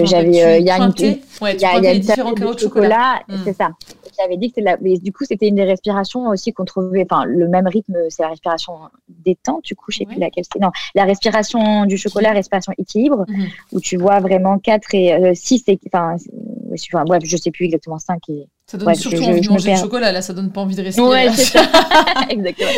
[0.05, 3.19] j'avais, il y a une, il y a, y a différents de chocolat.
[3.27, 3.35] Hmm.
[3.43, 3.71] C'est ça.
[4.17, 7.05] J'avais dit que la, mais du coup, c'était une des respirations aussi qu'on trouvait.
[7.09, 8.73] Enfin, le même rythme, c'est la respiration
[9.09, 9.63] détente.
[9.63, 10.59] Du coup, je sais plus laquelle c'est.
[10.59, 13.45] Non, la respiration du chocolat, respiration équilibre, hmm.
[13.73, 16.15] où tu vois vraiment 4 et 6 enfin
[16.73, 18.47] je, bref, je sais plus exactement 5 et.
[18.67, 21.07] Ça donne surtout envie de manger du chocolat, là, ça donne pas envie de respirer.
[21.07, 21.63] Ouais, c'est ça.
[22.29, 22.71] exactement.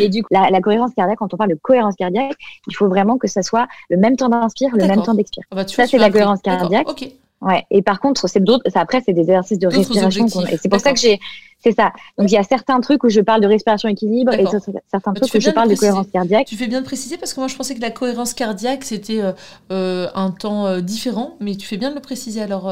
[0.00, 2.34] Et du coup, la, cohérence cardiaque, quand on parle de cohérence cardiaque,
[2.66, 5.44] il faut vraiment que ça soit le même temps d'inspire, le même temps d'expire.
[5.50, 6.88] Ah bah, ça, c'est la cohérence cardiaque.
[6.88, 7.08] Ok.
[7.40, 7.64] Ouais.
[7.70, 8.64] Et par contre, c'est d'autres.
[8.74, 10.26] Après, c'est des exercices de respiration.
[10.46, 11.20] Et c'est pour ça que j'ai
[11.60, 11.92] c'est ça.
[12.16, 14.44] Donc il y a certains trucs où je parle de respiration équilibre et
[14.90, 16.46] certains trucs où je parle de, cohérence cardiaque.
[16.46, 19.20] Tu fais bien de préciser parce que moi je pensais que la cohérence cardiaque c'était
[19.20, 19.32] euh,
[19.72, 22.66] euh, un temps euh, différent, mais tu fais bien de le préciser alors.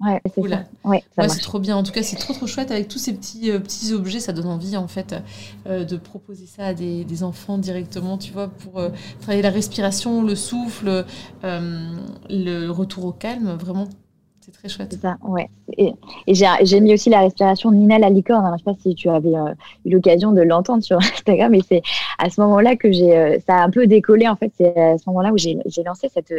[0.00, 0.64] ouais, c'est ça.
[0.84, 1.76] Ouais, c'est trop bien.
[1.76, 4.48] En tout cas, c'est trop trop chouette avec tous ces petits petits objets, ça donne
[4.48, 5.14] envie en fait
[5.66, 8.82] de proposer ça à des, des, enfants directement, tu vois, pour
[9.20, 11.06] travailler la respiration, le souffle,
[11.42, 13.88] le retour au calme, vraiment
[14.46, 14.88] c'est très chouette.
[14.92, 15.50] C'est ça, ouais.
[15.76, 15.92] Et,
[16.62, 18.46] j'ai mis aussi la respiration Nina la licorne.
[18.46, 19.52] je ne sais pas si tu avais euh,
[19.84, 21.82] eu l'occasion de l'entendre sur Instagram, mais c'est
[22.18, 24.52] à ce moment-là que j'ai, euh, ça a un peu décollé en fait.
[24.56, 26.32] C'est à ce moment-là où j'ai lancé cette,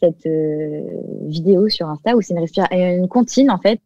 [0.00, 0.80] cette euh,
[1.24, 3.80] vidéo sur Insta où c'est une, une comptine en fait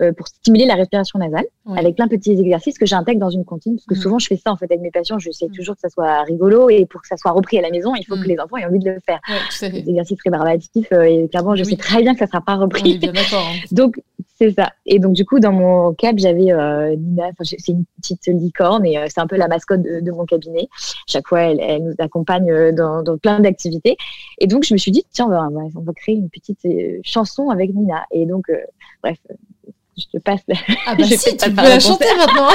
[0.00, 3.44] euh, pour stimuler la respiration nasale avec plein de petits exercices que j'intègre dans une
[3.44, 4.02] comptine parce que mm.
[4.02, 5.52] souvent je fais ça en fait avec mes patients je sais mm.
[5.52, 8.04] toujours que ça soit rigolo et pour que ça soit repris à la maison il
[8.04, 8.28] faut que mm.
[8.28, 9.20] les enfants aient envie de le faire
[9.62, 12.98] des exercices rébarbatifs euh, et clairement je sais très bien que ça sera pas repris
[13.08, 13.54] hein.
[13.72, 14.00] donc
[14.38, 14.72] c'est ça.
[14.84, 18.98] Et donc, du coup, dans mon cab, j'avais euh, Nina, c'est une petite licorne et
[18.98, 20.68] euh, c'est un peu la mascotte de, mon cabinet.
[21.06, 23.96] Chaque fois, elle, nous accompagne euh, dans, plein d'activités.
[24.38, 26.66] Et donc, je me suis dit, tiens, on va créer une petite
[27.02, 28.04] chanson avec Nina.
[28.10, 28.44] Et donc,
[29.02, 29.18] bref,
[29.96, 30.40] je te passe.
[30.86, 32.48] Ah bah si, tu peux la chanter maintenant.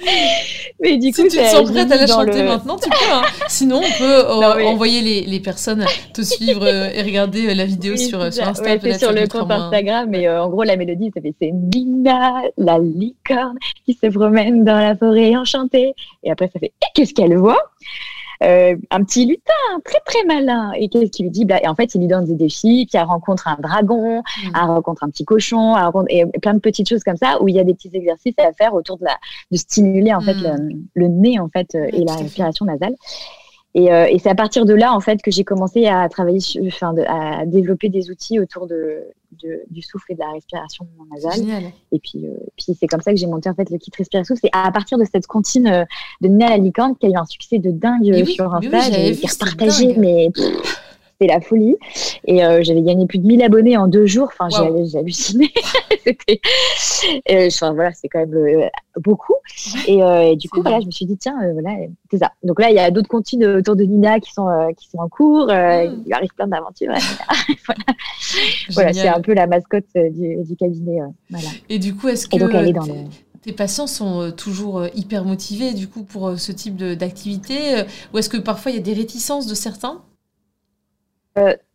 [0.80, 2.96] mais du coup, si tu te sens prête à la chanter maintenant, tu peux.
[3.12, 3.22] Hein.
[3.48, 7.66] Sinon, on peut euh, envoyer les, les, personnes te suivre euh, et regarder euh, la
[7.66, 8.76] vidéo sur, sur Insta.
[8.76, 12.78] Ouais, sur le compte Instagram, mais en gros, la mélodie, ça fait c'est Nina, la
[12.78, 15.94] licorne, qui se promène dans la forêt enchantée.
[16.22, 17.70] Et après, ça fait qu'est-ce qu'elle voit?
[18.42, 19.52] Euh, un petit lutin
[19.84, 20.72] très très malin.
[20.72, 21.44] Et qu'est-ce qu'il lui dit?
[21.44, 24.50] Bah, Et en fait, il lui donne des défis, puis elle rencontre un dragon, mmh.
[24.54, 25.74] elle rencontre un petit cochon,
[26.08, 28.52] et plein de petites choses comme ça, où il y a des petits exercices à
[28.52, 29.16] faire autour de, la,
[29.50, 30.86] de stimuler en fait mmh.
[30.94, 32.94] le, nez en fait et la respiration nasale.
[33.78, 36.40] Et, euh, et c'est à partir de là, en fait, que j'ai commencé à travailler,
[36.66, 39.04] enfin, à développer des outils autour de,
[39.70, 41.70] du souffle et de la respiration nasale.
[41.92, 44.34] Et puis, euh, puis c'est comme ça que j'ai monté en fait le kit respiration.
[44.34, 45.84] C'est à partir de cette cantine euh,
[46.20, 49.38] de Nina Alicante qui a eu un succès de dingue sur Insta, oui, qui est
[49.38, 50.30] partagé, mais
[51.18, 51.76] c'était la folie.
[52.26, 54.30] Et euh, j'avais gagné plus de 1000 abonnés en deux jours.
[54.38, 55.52] Enfin, j'ai halluciné.
[56.04, 56.40] c'était,
[57.46, 59.34] enfin, voilà, c'est quand même euh, beaucoup.
[59.86, 61.76] Et, euh, du coup, voilà, je me suis dit, tiens, voilà,
[62.10, 62.32] c'est ça.
[62.42, 65.08] Donc là, il y a d'autres comptines autour de Nina qui sont, qui sont en
[65.08, 65.46] cours.
[65.46, 66.02] Mm.
[66.06, 66.92] Il arrive plein d'aventures.
[67.66, 67.84] voilà,
[68.70, 71.00] voilà c'est un peu la mascotte du, du cabinet.
[71.30, 71.48] voilà.
[71.68, 72.36] Et du coup, est-ce que.
[72.72, 73.08] dans
[73.40, 78.36] tes patients sont toujours hyper motivés du coup pour ce type d'activité ou est-ce que
[78.36, 80.02] parfois il y a des réticences de certains?
[80.02, 80.17] euh,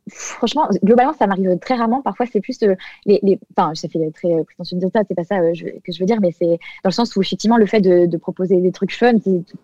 [0.10, 2.02] franchement, globalement, ça m'arrive très rarement.
[2.02, 5.02] Parfois, c'est plus euh, les, les, Enfin, ça fait très euh, prétentieux de dire ça,
[5.08, 7.66] c'est pas ça que je veux dire, mais c'est dans le sens où effectivement, le
[7.66, 9.14] fait de, proposer des trucs fun,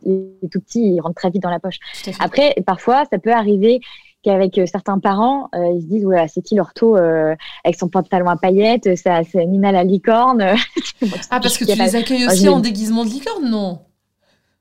[0.06, 1.80] les, tout petits, ils rentrent très vite dans la poche.
[2.20, 3.80] Après, parfois, ça peut arriver
[4.22, 8.90] qu'avec certains parents, ils se disent ouais, c'est qui l'ortho avec son pantalon à paillettes,
[8.96, 10.42] c'est Nina la licorne.
[11.30, 13.80] ah, parce que tu les accueilles aussi en déguisement de licorne, non?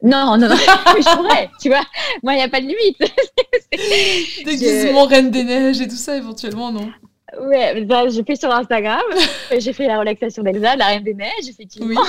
[0.02, 1.84] Non, non, non, je pourrais, tu vois.
[2.22, 2.98] Moi, il n'y a pas de limite.
[4.44, 6.90] Déguisement Reine des Neiges et tout ça, éventuellement, non?
[7.40, 9.02] Ouais, bah, j'ai fait sur Instagram.
[9.58, 12.00] j'ai fait la relaxation d'Elsa, la Reine des Neiges, effectivement.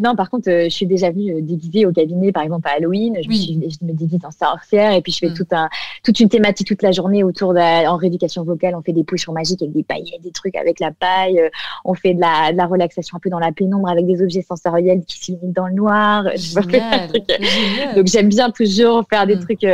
[0.00, 2.72] Non, par contre, euh, je suis déjà venue euh, déguisée au cabinet, par exemple à
[2.72, 3.16] Halloween.
[3.22, 5.34] Je, me, déguise en sorcière et puis je fais mm.
[5.34, 5.68] tout un,
[6.02, 8.74] toute une thématique toute la journée autour de la, en rééducation vocale.
[8.74, 11.40] On fait des potions magiques avec des paillettes, des trucs avec la paille.
[11.40, 11.48] Euh,
[11.84, 14.42] on fait de la, de la relaxation un peu dans la pénombre avec des objets
[14.42, 16.24] sensoriels qui s'illuminent dans le noir.
[17.96, 19.40] Donc j'aime bien toujours faire des mm.
[19.40, 19.66] trucs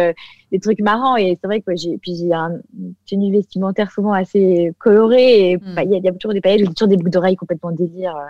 [0.57, 1.17] des trucs marrants.
[1.17, 5.51] Et c'est vrai que j'ai, puis j'ai un, une tenue vestimentaire souvent assez colorée.
[5.51, 5.79] Et hmm.
[5.85, 8.17] il y, a toujours des paillettes, j'ai toujours des boucles d'oreilles complètement délire.
[8.17, 8.29] Euh,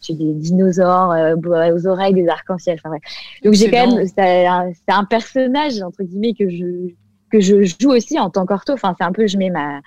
[0.00, 2.78] j'ai des dinosaures euh, aux oreilles, des arcs-en-ciel.
[2.84, 2.96] Enfin,
[3.44, 6.92] Donc j'ai quand même, c'est un, un, personnage entre guillemets que je
[7.30, 8.72] que je joue aussi en tant qu'ortho.
[8.72, 9.80] Enfin, c'est un peu, je mets ma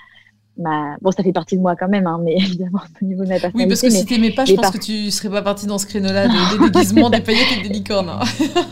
[1.02, 3.40] Bon, ça fait partie de moi quand même, hein, mais évidemment, au niveau de ma
[3.40, 3.64] personnalité.
[3.64, 5.86] Oui, parce que si t'aimais pas, je pense que tu serais pas partie dans ce
[5.86, 8.10] créneau-là des déguisements, des paillettes et des licornes.
[8.10, 8.20] Hein.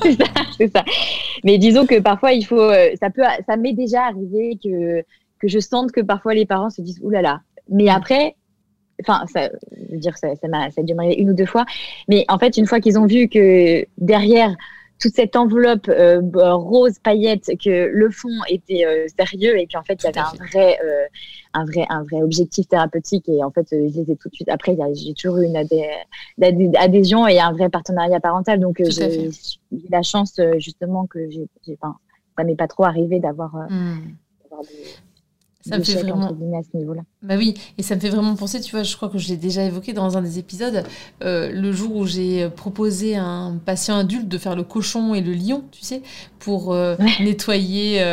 [0.57, 0.83] c'est ça,
[1.43, 5.01] Mais disons que parfois, il faut, euh, ça peut, ça m'est déjà arrivé que,
[5.39, 7.21] que je sente que parfois les parents se disent, oulala.
[7.21, 7.41] Là là.
[7.69, 8.35] Mais après,
[9.01, 11.45] enfin, ça, je veux dire, ça, ça m'a, ça a dû m'arriver une ou deux
[11.45, 11.65] fois.
[12.09, 14.53] Mais en fait, une fois qu'ils ont vu que derrière,
[14.99, 16.21] toute cette enveloppe euh,
[16.55, 20.45] rose paillette que le fond était euh, sérieux et qu'en fait il y avait un
[20.45, 21.05] vrai euh,
[21.53, 24.49] un vrai un vrai objectif thérapeutique et en fait je les ai tout de suite
[24.49, 28.59] après j'ai toujours eu une adhésion et un vrai partenariat parental.
[28.59, 29.31] Donc j'ai eu
[29.89, 31.47] la chance justement que j'ai
[31.81, 31.97] enfin,
[32.37, 33.97] ça m'est pas trop arrivé d'avoir mmh
[35.67, 37.01] ça me fait vraiment à ce niveau-là.
[37.23, 39.37] Bah oui, et ça me fait vraiment penser, tu vois, je crois que je l'ai
[39.37, 40.83] déjà évoqué dans un des épisodes,
[41.23, 45.21] euh, le jour où j'ai proposé à un patient adulte de faire le cochon et
[45.21, 46.03] le lion, tu sais,
[46.37, 48.03] pour euh, nettoyer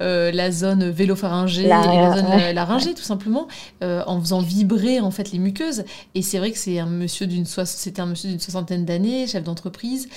[0.00, 3.48] euh, la zone vélopharyngée la, et la zone laryngée, tout simplement,
[3.82, 5.84] en faisant vibrer en fait les muqueuses.
[6.14, 9.44] Et c'est vrai que c'est un monsieur d'une c'était un monsieur d'une soixantaine d'années, chef
[9.44, 10.08] d'entreprise,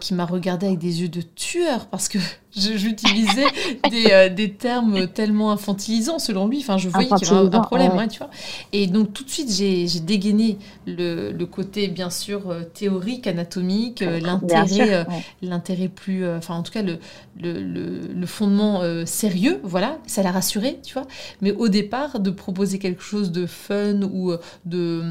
[0.00, 2.18] qui m'a regardé avec des yeux de tueur parce que
[2.56, 3.46] j'utilisais
[3.90, 6.58] des, des, termes tellement infantilisants selon lui.
[6.58, 8.30] Enfin, je voyais qu'il y avait un, problème, tu vois.
[8.72, 15.06] Et donc tout de suite, j'ai dégainé le, le, côté bien sûr théorique, anatomique, l'intérêt,
[15.42, 16.98] l'intérêt plus, enfin en tout cas le,
[17.40, 21.06] le, fondement euh, sérieux, voilà, ça l'a rassuré, tu vois.
[21.40, 25.02] Mais au départ, de proposer quelque chose de fun ou euh, de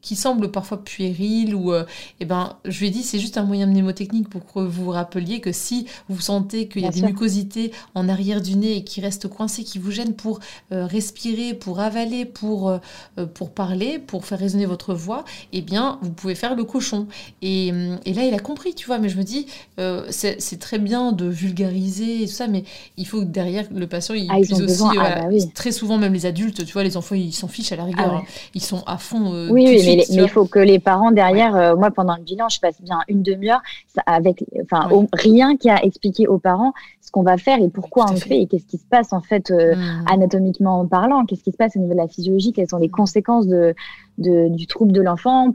[0.00, 1.84] qui semble parfois puéril ou euh,
[2.20, 4.90] eh ben je lui ai dit c'est juste un moyen mnémotechnique pour que vous vous
[4.90, 8.84] rappeliez que si vous sentez qu'il y a des mucosités en arrière du nez et
[8.84, 10.38] qui restent coincées qui vous gênent pour
[10.72, 12.78] euh, respirer pour avaler pour euh,
[13.34, 17.06] pour parler pour faire résonner votre voix eh bien vous pouvez faire le cochon.
[17.42, 17.68] Et,
[18.04, 19.46] et là il a compris tu vois mais je me dis
[20.10, 22.64] c'est très bien de vulgariser et tout ça mais
[22.96, 26.12] il faut que derrière le patient il ah, puisse aussi ah, bah très souvent même
[26.12, 28.22] les adultes tu vois les enfants ils s'en fichent à la rigueur ah hein.
[28.54, 32.16] ils sont à fond oui, mais, il faut que les parents derrière, euh, moi pendant
[32.16, 33.62] le bilan, je passe bien une demi-heure
[34.06, 38.12] avec, enfin, rien qui a expliqué aux parents ce qu'on va faire et pourquoi on
[38.12, 38.42] le fait.
[38.42, 40.04] et qu'est-ce qui se passe en fait euh, mmh.
[40.10, 43.46] anatomiquement parlant, qu'est-ce qui se passe au niveau de la physiologie, quelles sont les conséquences
[43.46, 43.74] de,
[44.18, 45.52] du trouble de l'enfant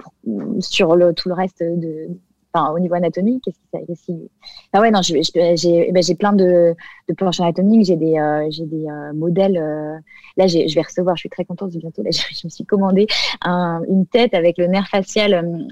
[0.60, 2.10] sur le, tout le reste de,
[2.54, 4.30] Enfin, au niveau anatomique, qu'est-ce qui,
[4.74, 6.76] Ah ouais, non, j'ai eh ben, plein de,
[7.10, 9.58] de planches anatomiques, j'ai des, euh, j'ai des euh, modèles.
[9.58, 9.98] Euh,
[10.38, 12.04] là, je vais recevoir, je suis très contente bientôt.
[12.04, 13.08] Là, je, me suis commandé
[13.42, 15.68] un, une tête avec le nerf facial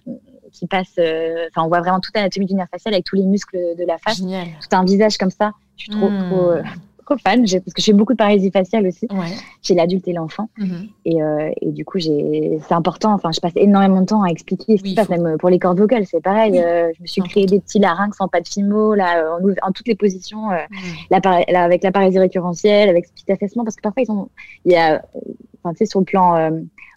[0.52, 0.98] qui passe.
[0.98, 4.00] Enfin, on voit vraiment toute l'anatomie du nerf facial avec tous les muscles de la
[4.00, 4.17] face.
[4.17, 4.48] Génial.
[4.48, 5.52] Tout un visage comme ça.
[5.78, 6.52] Je suis trop, trop trop
[7.17, 9.08] fan, parce que je fais beaucoup de paralysie faciale aussi.
[9.62, 10.50] J'ai l'adulte et l'enfant.
[10.58, 10.88] Mhm.
[11.06, 13.13] et, euh, et, du coup, c'est important.
[13.13, 15.60] Enfin, je passe énormément de temps à expliquer ce qui se passe, même pour les
[15.60, 16.60] cordes vocales, c'est pareil.
[16.60, 19.71] Euh, je me suis créé des petits larynx en pas de fimo, là, en, en
[19.71, 24.12] toutes les positions, avec la paralysie récurrentielle, avec ce petit affaissement, parce que parfois, ils
[24.12, 24.30] ont,
[24.65, 25.04] il y a,
[25.63, 26.52] enfin, tu sais, sur le plan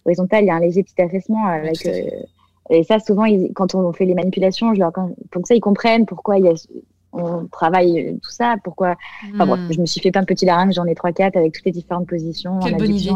[0.05, 1.87] horizontal, il y a un léger petit affaissement avec.
[2.69, 6.05] et ça, souvent, quand on fait les manipulations, je leur, pour que ça, ils comprennent
[6.05, 6.53] pourquoi il y a
[7.15, 8.55] on travaille tout ça.
[8.63, 8.95] Pourquoi
[9.33, 9.71] enfin, hmm.
[9.71, 12.07] Je me suis fait plein de petits larynx, j'en ai 3-4 avec toutes les différentes
[12.07, 12.59] positions.
[12.59, 13.11] Quelle bonne idée.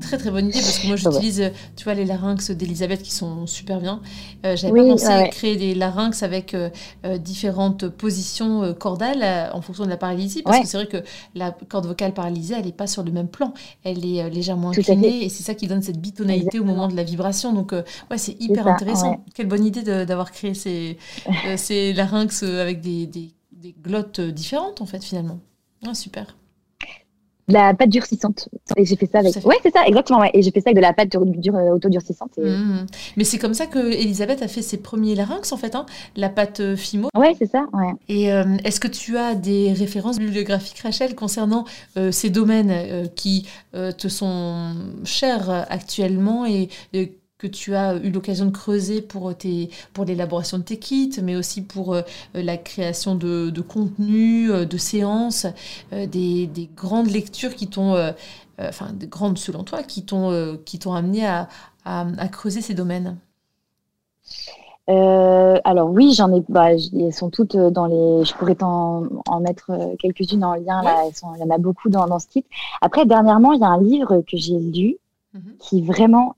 [0.00, 3.46] Très très bonne idée parce que moi j'utilise, tu vois, les larynx d'Elisabeth qui sont
[3.46, 4.00] super bien.
[4.44, 6.70] Euh, J'avais pas pensé à créer des larynx avec euh,
[7.04, 10.98] euh, différentes positions cordales en fonction de la paralysie parce que c'est vrai que
[11.34, 13.52] la corde vocale paralysée, elle n'est pas sur le même plan.
[13.84, 17.02] Elle est légèrement inclinée et c'est ça qui donne cette bitonalité au moment de la
[17.02, 17.52] vibration.
[17.52, 19.24] Donc ouais, c'est hyper intéressant.
[19.34, 20.98] Quelle bonne idée d'avoir créé ces,
[21.56, 23.35] ces larynx avec des des
[23.82, 25.40] glottes différentes, en fait, finalement.
[25.86, 26.36] Ah, super.
[27.48, 28.48] La pâte durcissante.
[28.76, 29.36] Et j'ai fait ça avec.
[29.44, 30.18] Ouais, c'est ça, exactement.
[30.18, 30.30] Ouais.
[30.34, 32.36] Et j'ai fait ça avec de la pâte dur, euh, autodurcissante.
[32.38, 32.86] Mmh.
[33.16, 36.28] Mais c'est comme ça que Elisabeth a fait ses premiers larynx, en fait, hein la
[36.28, 37.08] pâte euh, Fimo.
[37.14, 37.66] Ouais, c'est ça.
[37.72, 37.92] Ouais.
[38.08, 41.64] Et euh, est-ce que tu as des références bibliographiques, Rachel, concernant
[42.10, 46.68] ces domaines qui te sont chers actuellement et
[47.38, 51.36] que tu as eu l'occasion de creuser pour, tes, pour l'élaboration de tes kits, mais
[51.36, 52.02] aussi pour euh,
[52.34, 55.46] la création de, de contenu, euh, de séances,
[55.92, 57.94] euh, des, des, grandes lectures qui t'ont,
[58.58, 61.48] enfin, des grandes selon toi, qui t'ont, qui t'ont amené à,
[61.84, 63.16] à, creuser ces domaines
[64.88, 66.44] alors oui, j'en ai.
[66.48, 68.24] Bah, elles sont toutes dans les.
[68.24, 70.80] Je pourrais en, en mettre quelques-unes en lien.
[70.80, 72.44] Là, elles sont, il y en a beaucoup dans, dans ce kit.
[72.80, 74.96] Après, dernièrement, il y a un livre que j'ai lu
[75.34, 75.56] mhm.
[75.58, 76.36] qui vraiment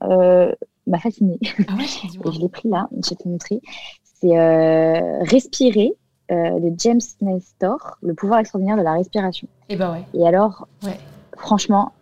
[0.88, 1.38] m'a fascinée.
[1.68, 3.60] Ah je l'ai pris là, je vais te montrer.
[4.20, 5.92] C'est euh, Respirer
[6.30, 9.48] euh, de James Nestor, Le pouvoir extraordinaire de la respiration.
[9.68, 10.04] Et eh bah ouais.
[10.14, 10.98] Et alors, ouais.
[11.36, 11.92] franchement,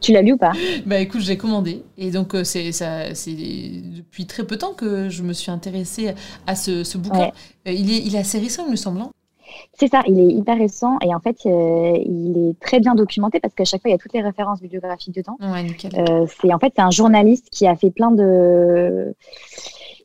[0.00, 0.52] tu l'as lu ou pas?
[0.86, 1.82] Bah écoute, j'ai commandé.
[1.96, 6.14] Et donc, euh, c'est depuis très peu de temps que je me suis intéressée
[6.46, 7.30] à ce, ce bouquin.
[7.66, 9.02] il, est, il est assez récent, il me semble.
[9.52, 9.68] Hein.
[9.74, 13.40] C'est ça, il est hyper récent et en fait, euh, il est très bien documenté
[13.40, 15.36] parce qu'à chaque fois, il y a toutes les références bibliographiques dedans.
[15.40, 15.66] Ouais.
[15.96, 19.14] Euh, c'est en fait c'est un journaliste qui a fait plein de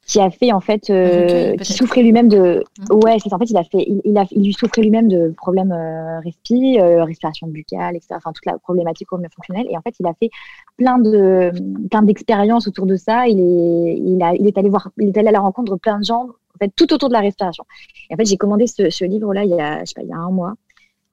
[0.05, 2.95] qui a fait en fait euh, qui souffrait lui-même de mmh.
[3.03, 5.73] ouais c'est en fait il a fait il, a il lui souffrait lui-même de problèmes
[5.73, 10.13] euh, respi respiration buccale etc enfin toute la problématique fonctionnelle et en fait il a
[10.13, 10.29] fait
[10.77, 11.51] plein de
[11.89, 15.17] plein d'expériences autour de ça il est il a il est allé voir il est
[15.17, 16.27] allé à la rencontre de plein de gens
[16.61, 17.65] en fait, tout autour de la respiration.
[18.09, 20.13] Et en fait, j'ai commandé ce, livre-là il y a, je sais pas, il y
[20.13, 20.53] a un mois.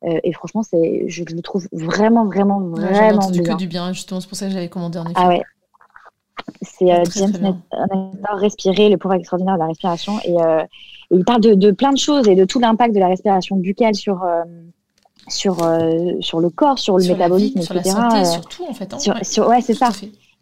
[0.04, 3.42] Euh, et franchement, c'est, je, le trouve vraiment, vraiment, vraiment bien.
[3.42, 5.14] que du bien, justement, c'est pour ça que j'avais commandé en effet.
[5.16, 5.42] Ah ouais.
[6.60, 7.60] C'est euh, James
[8.32, 10.18] Respirer, le pouvoir extraordinaire de la respiration.
[10.24, 10.62] Et, euh,
[11.10, 14.26] il parle de, plein de choses et de tout l'impact de la respiration buccale sur,
[15.28, 15.56] sur,
[16.20, 17.82] sur le corps, sur le métabolisme, etc.
[17.82, 18.92] Sur la santé, surtout, en fait.
[18.92, 18.98] Hein.
[19.22, 19.90] sur, ouais, c'est ça.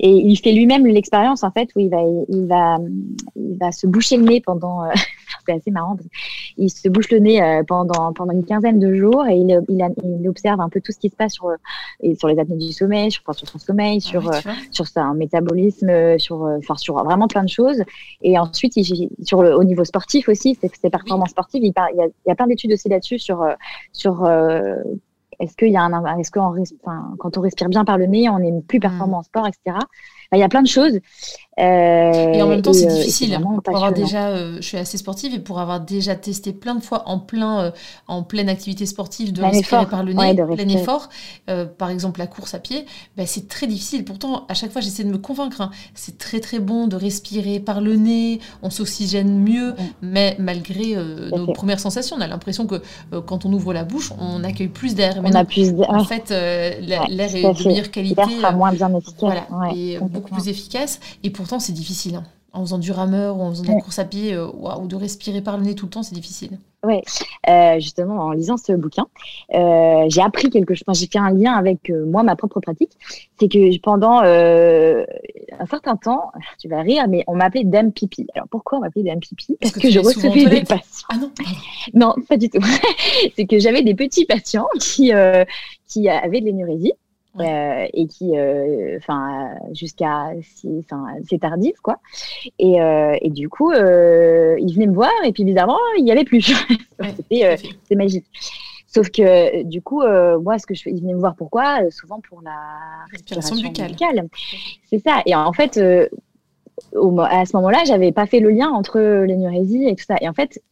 [0.05, 2.77] Et il fait lui-même l'expérience, en fait, où il va, il va,
[3.37, 4.85] il va se boucher le nez pendant.
[4.85, 4.89] Euh,
[5.47, 5.97] c'est assez marrant.
[6.57, 9.85] Il se bouche le nez euh, pendant, pendant une quinzaine de jours et il, il,
[10.21, 11.51] il, observe un peu tout ce qui se passe sur,
[12.01, 14.39] et sur les apnées du sommeil, sur, sur son sommeil, ah sur, euh,
[14.71, 17.83] sur son métabolisme, sur, enfin, sur vraiment plein de choses.
[18.23, 22.07] Et ensuite, il, sur au niveau sportif aussi, ses, performances sportives, il, il, y a,
[22.07, 23.45] il y a plein d'études aussi là-dessus sur,
[23.93, 24.25] sur
[25.43, 28.29] est-ce qu'il y a un, est-ce qu'on, enfin, quand on respire bien par le nez,
[28.29, 29.77] on est plus performant en sport, etc.
[30.33, 31.01] il y a plein de choses.
[31.61, 33.39] Euh, et en même temps, c'est euh, difficile.
[33.63, 36.83] Pour avoir déjà, euh, je suis assez sportive et pour avoir déjà testé plein de
[36.83, 37.73] fois en plein,
[38.09, 41.09] en pleine activité sportive de respirer par le nez, plein effort,
[41.79, 42.87] par exemple la course à pied,
[43.17, 44.05] bah, c'est très difficile.
[44.05, 45.61] Pourtant, à chaque fois, j'essaie de me convaincre.
[45.61, 45.71] Hein.
[45.95, 50.97] C'est très très bon de respirer par le nez, on s'oxygène mieux, mais malgré
[51.31, 52.81] nos premières sensations, on a l'impression que
[53.27, 55.21] quand on ouvre la bouche, on accueille plus d'air.
[55.23, 55.91] On a plus d'air.
[55.91, 58.15] En fait, l'air est de meilleure qualité.
[58.17, 59.15] L'air sera moins bien efficace.
[59.21, 60.99] Voilà, et beaucoup plus efficace.
[61.23, 62.15] Et pour pourtant, c'est difficile.
[62.17, 62.25] Hein.
[62.53, 64.95] En faisant du rameur ou en faisant de la course à pied, euh, ou de
[64.95, 66.59] respirer par le nez tout le temps, c'est difficile.
[66.85, 67.01] Oui,
[67.49, 69.07] euh, justement, en lisant ce bouquin,
[69.55, 70.85] euh, j'ai appris quelque chose.
[70.93, 72.93] j'ai fait un lien avec moi, ma propre pratique.
[73.41, 78.27] C'est que pendant un certain temps, tu vas rire, mais on m'appelait Dame Pipi.
[78.35, 79.57] Alors pourquoi on m'appelait Dame Pipi?
[79.61, 81.09] Parce, que, je recevais des patients.
[81.09, 81.33] Ah non
[81.95, 82.61] Non, pas du tout.
[83.37, 85.11] c'est que j'avais des petits patients qui,
[85.89, 86.93] qui avaient de l'énurésie
[87.41, 91.99] euh, et qui, euh, enfin, jusqu'à, c'est tardif, quoi.
[92.59, 96.25] Et, euh, et du coup, il venait me voir et puis bizarrement, il n'y avait
[96.25, 96.43] plus.
[97.31, 98.27] C'était magique.
[98.87, 100.03] Sauf que du coup,
[100.43, 101.91] moi, ce que je fais, il venait me voir pourquoi?
[101.91, 102.59] Souvent pour la
[103.11, 104.29] respiration, buccale.
[104.91, 105.23] C'est ça.
[105.25, 105.81] Et en fait,
[106.95, 110.17] au, à ce moment-là, j'avais pas fait le lien entre l'énurésie et tout ça.
[110.21, 110.63] Et en fait,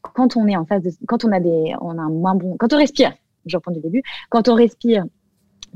[0.00, 2.56] quand on est en face de, quand on a des, on a un moins bon,
[2.58, 3.12] quand on respire
[3.46, 4.02] je reprends du début.
[4.28, 5.04] Quand on respire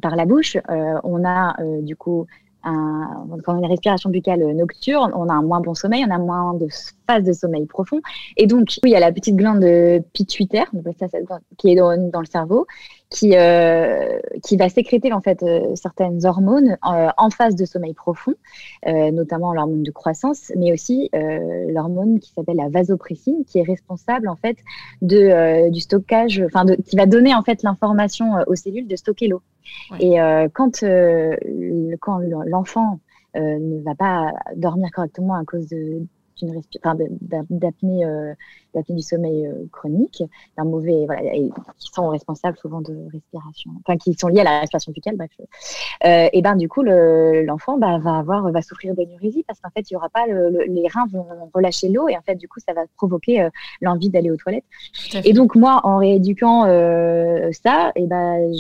[0.01, 0.57] par la bouche,
[1.05, 2.27] on a du coup
[2.63, 6.19] quand on a une respiration buccale nocturne, on a un moins bon sommeil, on a
[6.19, 6.67] moins de
[7.07, 8.01] phases de sommeil profond.
[8.37, 9.65] Et donc, il y a la petite glande
[10.13, 10.71] pituitaire,
[11.57, 12.67] qui est dans le cerveau,
[13.11, 17.93] qui, euh, qui va sécréter en fait euh, certaines hormones euh, en phase de sommeil
[17.93, 18.35] profond,
[18.87, 24.37] notamment l'hormone de croissance, mais aussi l'hormone qui s'appelle la vasopressine, qui est responsable en
[24.37, 24.57] fait
[25.03, 29.43] de, du stockage, enfin qui va donner en fait l'information aux cellules de stocker l'eau.
[29.99, 30.17] Et
[30.55, 30.85] quand
[32.01, 33.01] quand l'enfant
[33.35, 36.03] ne va pas dormir correctement à cause de
[37.51, 38.35] d'apnée euh,
[38.75, 40.23] d'apnée du sommeil euh, chronique,
[40.57, 44.45] d'un mauvais, voilà, et qui sont responsables souvent de respiration, enfin qui sont liés à
[44.45, 45.31] la respiration buccale, bref.
[46.05, 49.91] Euh, et ben du coup, l'enfant bah, va avoir, va souffrir d'énurésie parce qu'en fait,
[49.91, 52.73] il y aura pas, les reins vont relâcher l'eau et en fait, du coup, ça
[52.73, 53.49] va provoquer
[53.81, 54.65] l'envie d'aller aux toilettes.
[55.25, 56.65] Et donc moi, en rééduquant
[57.53, 58.51] ça, et ben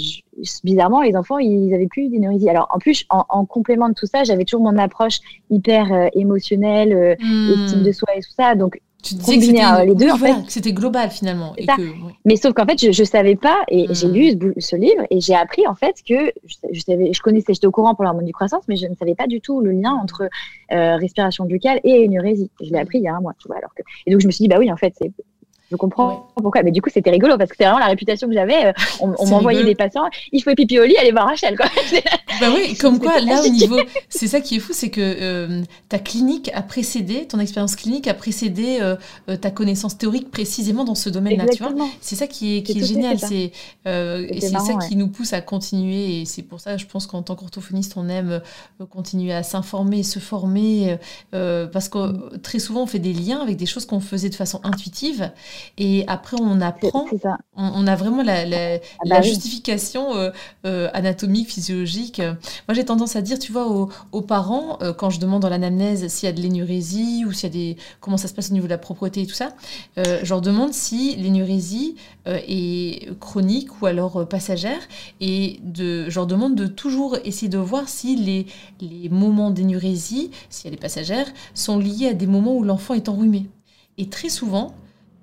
[0.64, 2.48] bizarrement, les enfants, ils avaient plus d'énurésie.
[2.48, 5.18] Alors, en plus, en, complément de tout ça, j'avais toujours mon approche
[5.50, 7.64] hyper émotionnelle, hmm.
[7.64, 8.54] estime de soi et tout ça.
[8.54, 10.34] Donc, tu disais que c'était euh, les deux, en fait.
[10.48, 11.54] c'était global finalement.
[11.56, 11.82] Et que,
[12.24, 14.12] Mais sauf qu'en fait, je ne savais pas, et j'ai hmm.
[14.12, 17.70] lu ce, livre, et j'ai appris en fait que je, savais, je connaissais, j'étais au
[17.70, 20.28] courant pour l'hormone du croissance, mais je ne savais pas du tout le lien entre
[20.72, 22.50] euh, respiration buccale et énurésie.
[22.62, 23.56] Je l'ai appris il y a un mois, tu vois.
[23.56, 23.82] Alors que...
[24.06, 25.10] Et donc je me suis dit, bah oui, en fait, c'est
[25.70, 26.62] je comprends pourquoi.
[26.62, 28.66] Mais du coup, c'était rigolo parce que c'est vraiment la réputation que j'avais.
[28.66, 30.08] Euh, on, m'envoyait des patients.
[30.32, 31.56] Il faut pipi au lit, allez voir Rachel.
[31.56, 31.66] Quoi.
[32.40, 33.78] bah oui, comme quoi, là, au niveau.
[34.08, 38.08] C'est ça qui est fou, c'est que euh, ta clinique a précédé, ton expérience clinique
[38.08, 38.96] a précédé euh,
[39.36, 41.44] ta connaissance théorique précisément dans ce domaine-là.
[42.00, 43.18] C'est ça qui est, qui est, génial.
[43.18, 43.52] C'est
[43.86, 46.20] et c'est ça qui nous pousse à continuer.
[46.20, 48.40] Et c'est pour ça, je pense qu'en tant qu'orthophoniste, on aime
[48.90, 50.98] continuer à s'informer, se former.
[51.30, 52.40] parce que mm.
[52.42, 55.30] très souvent, on fait des liens avec des choses qu'on faisait de façon intuitive.
[55.78, 57.06] Et après, on apprend,
[57.56, 60.30] on, a vraiment la, la, ah bah justification euh,
[60.66, 62.20] euh, anatomique, physiologique.
[62.20, 63.66] Moi, j'ai tendance à dire, tu vois,
[64.12, 67.48] aux, parents, euh, quand je demande dans l'anamnèse s'il y a de l'énurésie ou s'il
[67.48, 69.50] y a des, comment ça se passe au niveau de la propreté et tout ça,
[69.96, 71.96] je leur demande si l'énurésie
[72.26, 74.80] est chronique ou alors passagère.
[75.20, 78.46] Et de, je leur demande de toujours essayer de voir si les,
[78.80, 83.08] les moments d'énurésie, si elle est passagère, sont liés à des moments où l'enfant est
[83.08, 83.46] enrhumé.
[83.98, 84.74] Et très souvent,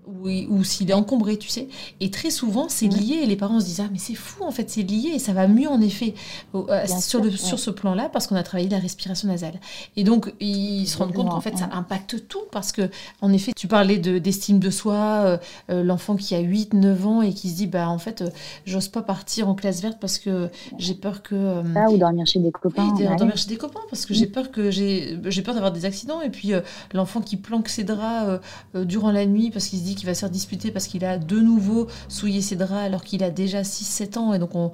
[0.07, 1.67] ou, s'il est encombré, tu sais.
[1.99, 4.51] Et très souvent, c'est lié, et les parents se disent Ah, mais c'est fou, en
[4.51, 6.13] fait, c'est lié, et ça va mieux, en effet,
[6.55, 9.59] euh, sur, le, sur ce plan-là, parce qu'on a travaillé la respiration nasale.
[9.95, 12.89] Et donc, ils se rendent compte qu'en fait, ça impacte tout, parce que,
[13.21, 15.37] en effet, tu parlais d'estime de, soi, euh,
[15.69, 18.23] euh, l'enfant qui a 8, 9 ans, et qui se dit Bah, en fait,
[18.65, 21.63] j'ose pas partir en classe verte parce que j'ai peur que.
[21.75, 22.93] Ah, ou dormir chez des copains.
[22.97, 26.21] Oui, dormir chez des copains, parce que j'ai peur que j'ai peur d'avoir des accidents,
[26.21, 26.51] et puis
[26.93, 28.41] l'enfant qui planque ses draps
[28.73, 31.17] durant la nuit parce qu'il se dit qu'il va se faire disputer parce qu'il a
[31.17, 34.33] de nouveau souillé ses draps alors qu'il a déjà 6-7 ans.
[34.33, 34.71] Et donc, on,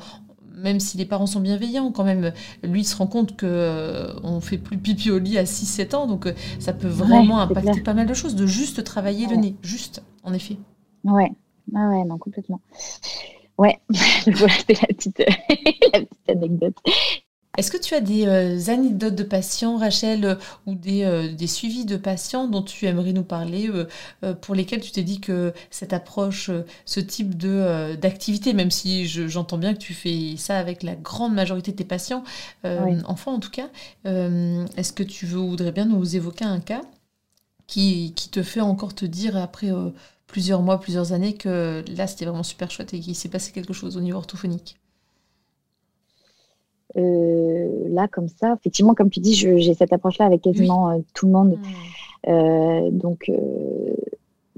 [0.55, 2.31] même si les parents sont bienveillants, quand même,
[2.63, 6.07] lui se rend compte que euh, on fait plus pipi au lit à 6-7 ans.
[6.07, 9.55] Donc, euh, ça peut vraiment impacter pas mal de choses, de juste travailler le nez.
[9.61, 10.57] Juste, en effet.
[11.03, 11.31] Ouais,
[11.75, 12.61] ah ouais, non, complètement.
[13.57, 13.79] Ouais,
[14.27, 15.19] voilà, c'était la petite,
[15.93, 16.75] la petite anecdote.
[17.55, 20.35] Est-ce que tu as des euh, anecdotes de patients, Rachel, euh,
[20.65, 23.69] ou des, euh, des, suivis de patients dont tu aimerais nous parler,
[24.41, 26.49] pour lesquels tu t'es dit que cette approche,
[26.85, 31.33] ce type de d'activité, même si j'entends bien que tu fais ça avec la grande
[31.33, 32.23] majorité de tes patients,
[33.05, 33.69] enfants en tout cas,
[34.05, 36.81] est-ce que tu voudrais bien nous évoquer un cas
[37.67, 39.69] qui, qui te fait encore te dire après
[40.27, 43.73] plusieurs mois, plusieurs années que là c'était vraiment super chouette et qu'il s'est passé quelque
[43.73, 44.77] chose au niveau orthophonique?
[46.95, 51.31] Là, comme ça, effectivement, comme tu dis, j'ai cette approche-là avec quasiment euh, tout le
[51.31, 51.59] monde.
[52.27, 53.29] Euh, donc,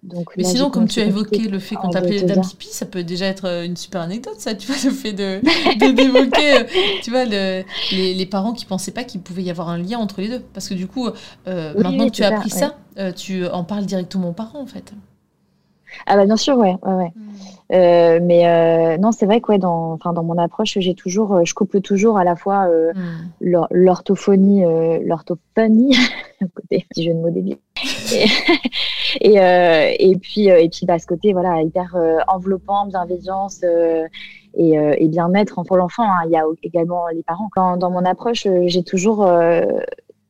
[0.03, 3.03] donc, Mais sinon, comme tu as évoqué le fait qu'on t'appelait Dame Pipi, ça peut
[3.03, 5.39] déjà être une super anecdote, ça, tu vois, le fait de,
[5.93, 6.65] d'évoquer,
[7.01, 10.21] tu vois, le, les, parents qui pensaient pas qu'il pouvait y avoir un lien entre
[10.21, 10.43] les deux.
[10.53, 11.09] Parce que du coup,
[11.45, 12.75] maintenant que tu as appris ça,
[13.15, 14.93] tu en parles directement aux parents, en fait.
[16.05, 17.11] Ah bah bien sûr, ouais, ouais, ouais.
[17.15, 17.31] Hmm.
[17.73, 21.33] Euh, mais euh, non, c'est vrai que ouais, dans, enfin, dans mon approche, j'ai toujours,
[21.35, 23.65] euh, je couple toujours à la fois hmm.
[23.71, 24.63] l'orthophonie,
[25.03, 25.95] l'orthophonie,
[26.55, 27.57] côté petit jeu de mots débile,
[29.21, 29.35] et,
[30.11, 31.95] et, puis et puis bah, ce côté voilà hyper
[32.27, 33.63] enveloppant, bienveillance.
[34.57, 36.05] Et, et bien-être pour l'enfant.
[36.09, 36.21] Hein.
[36.27, 37.49] Il y a également les parents.
[37.53, 39.27] Quand, dans mon approche, j'ai toujours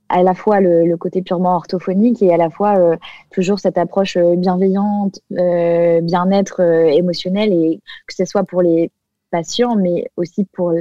[0.09, 2.95] à la fois le, côté purement orthophonique et à la fois euh,
[3.31, 8.91] toujours cette approche euh, bienveillante, euh, bien-être émotionnel et que ce soit pour les
[9.31, 10.73] patients mais aussi pour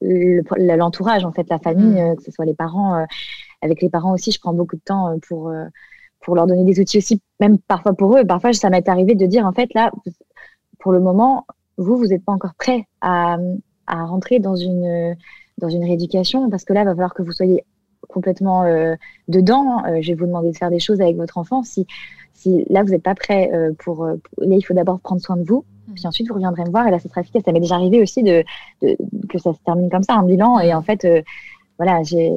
[0.00, 2.16] l'entourage en fait la famille mm.
[2.16, 3.04] que ce soit les parents
[3.62, 5.52] avec les parents aussi je prends beaucoup de temps pour
[6.20, 9.26] pour leur donner des outils aussi même parfois pour eux parfois ça m'est arrivé de
[9.26, 9.90] dire en fait là
[10.78, 11.46] pour le moment
[11.78, 13.38] vous, vous n'êtes pas encore prêt à,
[13.86, 15.16] à, rentrer dans une,
[15.58, 17.64] dans une rééducation parce que là, il va falloir que vous soyez
[18.08, 18.94] complètement euh,
[19.26, 19.84] dedans.
[19.84, 21.62] Euh, je vais vous demander de faire des choses avec votre enfant.
[21.62, 21.86] Si,
[22.34, 25.42] si là, vous n'êtes pas prêt euh, pour, Là, il faut d'abord prendre soin de
[25.42, 25.64] vous.
[25.88, 25.94] Mmh.
[25.94, 27.42] Puis ensuite, vous reviendrez me voir et là, ce sera efficace.
[27.44, 28.44] Ça m'est déjà arrivé aussi de,
[28.82, 28.96] de,
[29.28, 30.60] que ça se termine comme ça, un bilan.
[30.60, 31.06] Et en fait,
[31.78, 32.30] voilà, j'ai.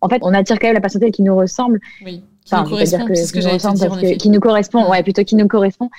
[0.00, 1.80] En fait, on attire quand même la patientèle qui nous ressemble.
[2.04, 5.34] Oui, qui nous correspond, que, ce que j'allais dire, qui nous correspond, ouais, plutôt qui
[5.34, 5.90] nous correspond.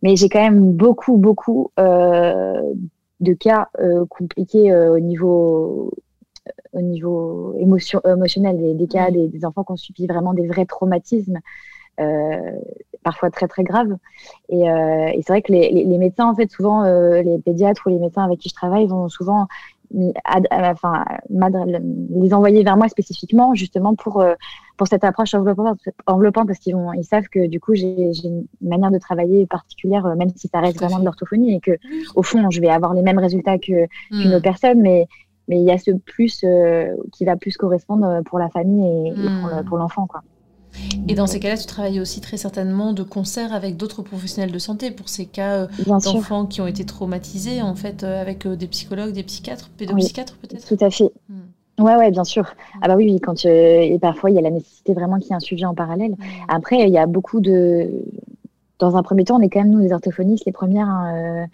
[0.00, 3.68] Mais j'ai quand même beaucoup, beaucoup de cas
[4.08, 5.92] compliqués au niveau
[6.72, 10.46] au niveau émotion, émotionnel, des, des cas des, des, enfants qui ont subi vraiment des
[10.46, 11.38] vrais traumatismes,
[12.00, 12.52] euh,
[13.02, 13.96] parfois très très graves.
[14.48, 17.38] Et, euh, et c'est vrai que les, les, les, médecins, en fait, souvent, euh, les
[17.38, 19.46] pédiatres ou les médecins avec qui je travaille vont souvent
[20.60, 24.24] enfin, les envoyer vers moi spécifiquement justement pour,
[24.78, 28.90] pour cette approche enveloppante, enveloppante parce qu'ils ils savent que du coup j'ai une manière
[28.90, 31.72] de travailler particulière même si ça reste vraiment de l'orthophonie et que
[32.14, 34.28] au fond je vais avoir les mêmes résultats qu'une hmm.
[34.28, 35.08] autre personne mais
[35.52, 39.10] mais il y a ce plus euh, qui va plus correspondre pour la famille et,
[39.10, 39.64] hmm.
[39.68, 40.06] pour l'enfant.
[40.06, 40.22] quoi.
[41.08, 44.58] Et dans ces cas-là, tu travailles aussi très certainement de concert avec d'autres professionnels de
[44.58, 48.66] santé pour ces cas euh, d'enfants qui ont été traumatisés, en fait, euh, avec des
[48.66, 50.66] psychologues, des psychiatres, pédopsychiatres peut-être?
[50.66, 51.12] Tout à fait.
[51.28, 51.84] Hmm.
[51.84, 52.44] Ouais, ouais, bien sûr.
[52.44, 52.78] Hmm.
[52.80, 55.32] Ah bah oui, oui quand et parfois il y a la nécessité vraiment qu'il y
[55.32, 56.14] ait un suivi en parallèle.
[56.48, 57.90] Après, il y a beaucoup de.
[58.78, 60.88] Dans un premier temps, on est quand même nous les orthophonistes les premières.
[60.88, 61.46] Hein, euh,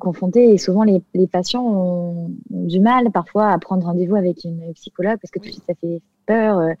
[0.00, 0.52] confrontés.
[0.52, 5.18] Et souvent, les, les patients ont, du mal parfois à prendre rendez-vous avec une psychologue
[5.20, 6.58] parce que tout de suite, ça fait peur.
[6.58, 6.72] Euh,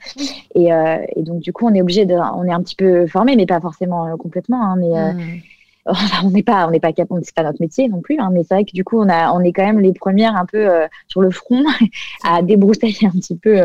[0.54, 2.14] et, euh, et, donc, du coup, on est obligé de.
[2.14, 4.62] On est un petit peu formé, mais pas forcément complètement.
[4.62, 5.14] Hein, mais.
[5.14, 5.40] Mmh.
[6.24, 8.42] on n'est pas on n'est pas capable c'est pas notre métier non plus hein, mais
[8.42, 10.68] c'est vrai que du coup on a on est quand même les premières un peu
[11.06, 11.62] sur le front
[12.24, 13.60] à débroussailler un petit peu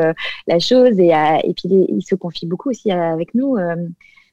[0.46, 1.14] la chose et
[1.44, 3.58] et puis ils se confient beaucoup aussi avec nous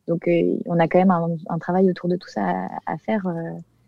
[0.06, 0.28] donc
[0.66, 3.26] on a quand même un, un, travail autour de tout ça à, à faire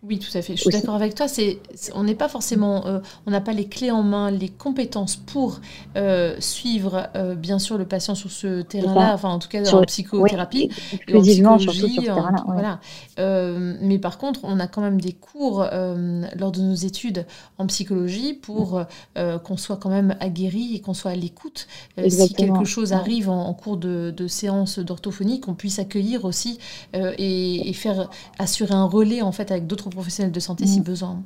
[0.03, 0.57] oui, tout à fait.
[0.57, 1.29] Je suis d'accord avec toi.
[1.29, 1.59] C'est,
[1.95, 5.61] on n'est pas forcément, euh, on n'a pas les clés en main, les compétences pour
[5.95, 9.13] euh, suivre, euh, bien sûr, le patient sur ce terrain-là.
[9.13, 10.71] Enfin, en tout cas, en psychothérapie,
[11.07, 11.21] et en
[11.59, 12.09] psychologie,
[12.47, 12.81] voilà.
[13.19, 17.27] mais par contre, on a quand même des cours lors de nos études
[17.59, 18.83] en psychologie pour
[19.17, 21.67] qu'on soit quand même aguerri et qu'on soit à l'écoute.
[22.09, 26.59] si quelque chose arrive en, cours de, séance d'orthophonie, qu'on puisse accueillir aussi
[26.95, 30.85] et, et, faire assurer un relais en fait avec d'autres professionnels de santé si mm.
[30.85, 31.23] besoin.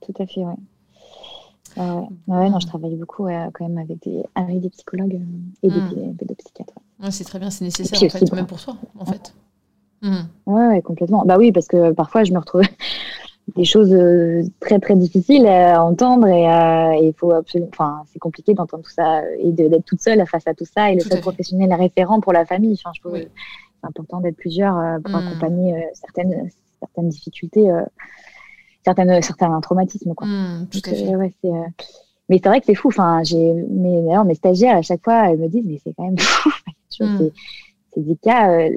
[0.00, 0.54] Tout à fait, oui.
[1.76, 5.80] ouais, non, je travaille beaucoup quand même avec des, avec des psychologues euh, et des,
[5.80, 6.16] mm.
[6.16, 6.74] pédopsychiatres.
[7.10, 9.34] c'est très bien, c'est nécessaire en fait, même pour soi, en fait.
[10.02, 10.16] Mm.
[10.46, 11.24] Ouais, complètement.
[11.24, 12.62] Bah oui, parce que parfois je me retrouve
[13.56, 18.18] des choses euh, très très difficiles à entendre et euh, il faut absolument, enfin c'est
[18.18, 21.20] compliqué d'entendre tout ça et d'être toute seule face à tout ça et le seul
[21.20, 22.74] professionnel référent pour la famille.
[22.74, 26.50] Enfin, je trouve c'est important d'être plusieurs pour accompagner certaines
[26.86, 27.82] certaines difficultés, euh,
[28.84, 30.14] certaines, certains traumatismes.
[30.14, 30.26] Quoi.
[30.26, 31.50] Mmh, euh,
[32.28, 32.88] mais c'est vrai que c'est fou.
[32.88, 36.04] Enfin, j'ai, mais d'ailleurs, mes stagiaires à chaque fois, elles me disent, mais c'est quand
[36.04, 36.50] même fou.
[37.00, 37.30] Mmh.
[37.94, 38.50] c'est, des cas.
[38.50, 38.70] Euh,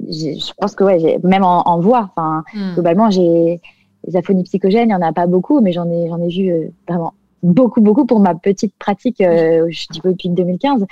[0.00, 2.10] je pense que ouais, même en, voix.
[2.14, 2.74] Enfin, mmh.
[2.74, 3.60] globalement, j'ai
[4.06, 6.72] les aphonies psychogènes, il n'y en a pas beaucoup, mais j'en ai, j'en ai vu
[6.86, 7.14] vraiment
[7.44, 9.20] beaucoup, beaucoup pour ma petite pratique.
[9.20, 10.84] Euh, je dis depuis 2015,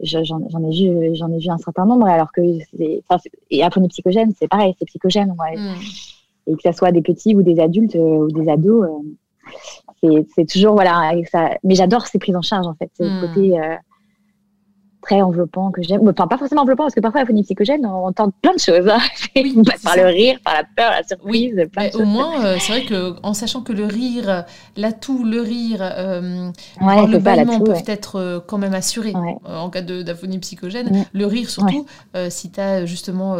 [0.00, 2.06] j'en ai vu, j'en ai vu un certain nombre.
[2.06, 2.40] Alors que
[2.76, 3.02] c'est,
[3.50, 5.34] et aphonie psychogène, c'est pareil, c'est psychogène.
[5.38, 5.56] Ouais.
[5.56, 5.74] Mm.
[6.48, 8.88] Et que ça soit des petits ou des adultes euh, ou des ados,
[10.04, 11.12] euh, c'est toujours voilà.
[11.30, 11.50] Ça...
[11.64, 13.20] Mais j'adore ces prises en charge en fait, c'est le mm.
[13.20, 13.60] côté
[15.06, 16.00] très enveloppant que j'aime.
[16.08, 18.88] Enfin, pas forcément enveloppant, parce que parfois, la phonie psychogène, on entend plein de choses.
[18.88, 18.98] Hein.
[19.84, 21.54] par le rire, par la peur, la surprise.
[21.76, 21.90] Oui.
[21.94, 24.44] Au moins, euh, c'est vrai qu'en sachant que le rire,
[24.76, 26.50] l'atout, le rire, euh,
[26.80, 30.90] le bâillement peuvent être euh, quand même assurés en cas d'aphonie psychogène.
[30.90, 31.04] Mm.
[31.12, 31.86] Le rire, surtout,
[32.28, 33.36] si tu as justement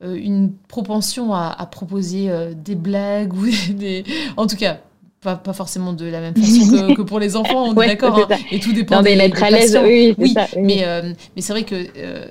[0.00, 4.04] une propension à, à proposer des blagues ou des...
[4.36, 4.78] En tout cas,
[5.20, 8.18] pas, pas, forcément de la même façon que, pour les enfants, on est d'accord.
[8.30, 11.52] Hein, et tout dépend non, mais des, à l'aise, oui, oui, Mais, euh, mais c'est
[11.52, 12.26] vrai que euh,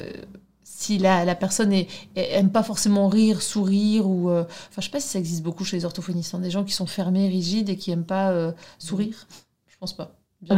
[0.64, 4.30] si la, la personne est, aime pas forcément rire, sourire, ou.
[4.30, 6.64] Euh, enfin, je sais pas si ça existe beaucoup chez les orthophonistes, hein, des gens
[6.64, 9.28] qui sont fermés, rigides et qui aiment pas sourire.
[9.68, 10.12] Je pense pas.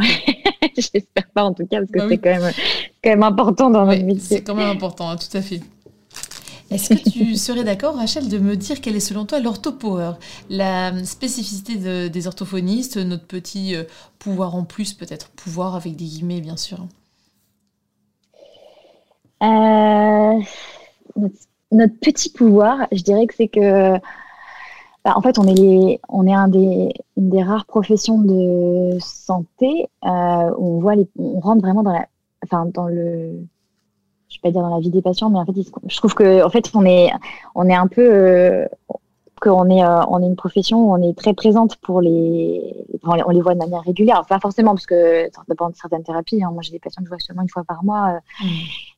[0.76, 2.52] J'espère pas en tout cas, parce que bah c'est quand, même,
[3.02, 4.36] quand même important dans notre métier.
[4.36, 5.60] C'est quand même important, hein, tout à fait.
[6.70, 10.12] Est-ce que tu serais d'accord, Rachel, de me dire quelle est selon toi l'orthopower,
[10.48, 13.84] la spécificité des orthophonistes, notre petit euh,
[14.18, 16.78] pouvoir en plus, peut-être pouvoir avec des guillemets, bien sûr.
[19.42, 20.38] Euh,
[21.72, 23.94] notre, petit pouvoir, je dirais que c'est que,
[25.04, 30.76] bah, en fait, on est, on est une des rares professions de santé euh, où
[30.76, 33.46] on voit, les, on rentre vraiment dans le
[34.30, 35.52] je vais pas dire dans la vie des patients, mais en fait,
[35.86, 37.10] je trouve que en fait, on est,
[37.54, 38.66] on est un peu, euh,
[39.40, 42.86] qu'on est, euh, on est une profession où on est très présente pour les.
[43.02, 44.24] on les voit de manière régulière.
[44.28, 46.42] pas forcément, parce que dépend de certaines thérapies.
[46.44, 46.50] Hein.
[46.52, 48.10] Moi, j'ai des patients que je vois seulement une fois par mois.
[48.10, 48.44] Euh.
[48.44, 48.48] Mm.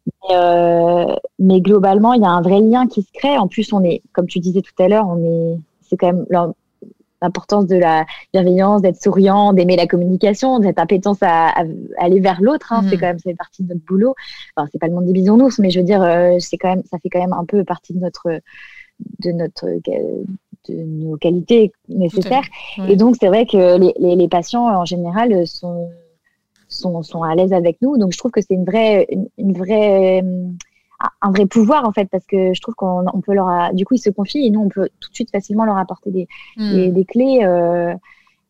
[0.06, 3.38] Mais, euh, mais, globalement, il y a un vrai lien qui se crée.
[3.38, 5.58] En plus, on est, comme tu disais tout à l'heure, on est.
[5.82, 6.26] C'est quand même
[7.22, 8.04] l'importance de la
[8.34, 11.54] bienveillance, d'être souriant, d'aimer la communication, d'être appétence à,
[11.98, 12.72] aller vers l'autre.
[12.72, 12.82] Hein.
[12.90, 13.00] C'est mm.
[13.00, 14.14] quand même ça fait partie de notre boulot.
[14.56, 16.02] Enfin, c'est pas le monde des bisounours, mais je veux dire,
[16.40, 18.40] c'est quand même, ça fait quand même un peu partie de notre
[19.20, 19.66] de notre
[20.68, 22.44] de nos qualités nécessaires.
[22.88, 25.90] Et donc, c'est vrai que les, les, patients, en général, sont,
[26.68, 27.98] sont, sont à l'aise avec nous.
[27.98, 29.08] Donc, je trouve que c'est une vraie,
[29.38, 30.22] une, vraie,
[31.20, 33.72] un vrai pouvoir, en fait, parce que je trouve qu'on on peut leur...
[33.74, 36.10] du coup, ils se confient et nous, on peut tout de suite facilement leur apporter
[36.10, 36.92] des, hmm.
[36.92, 37.94] des, clés euh,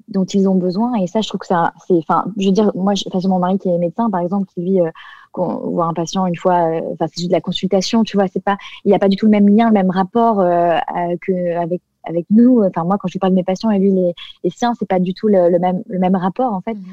[0.08, 0.94] dont ils ont besoin.
[0.94, 1.72] Et ça, je trouve que ça...
[1.86, 4.62] c'est Enfin, je veux dire, moi, face mon mari qui est médecin, par exemple, qui
[4.62, 4.80] vit...
[4.80, 4.90] Euh,
[5.32, 8.28] qu'on voit un patient une fois, euh, enfin c'est juste de la consultation, tu vois,
[8.28, 10.78] c'est pas, il n'y a pas du tout le même lien, le même rapport euh,
[11.22, 12.62] que avec avec nous.
[12.62, 14.12] Enfin moi, quand je parle de mes patients et lui les,
[14.44, 16.74] les siens, c'est pas du tout le, même le même rapport en fait.
[16.74, 16.84] Mmh.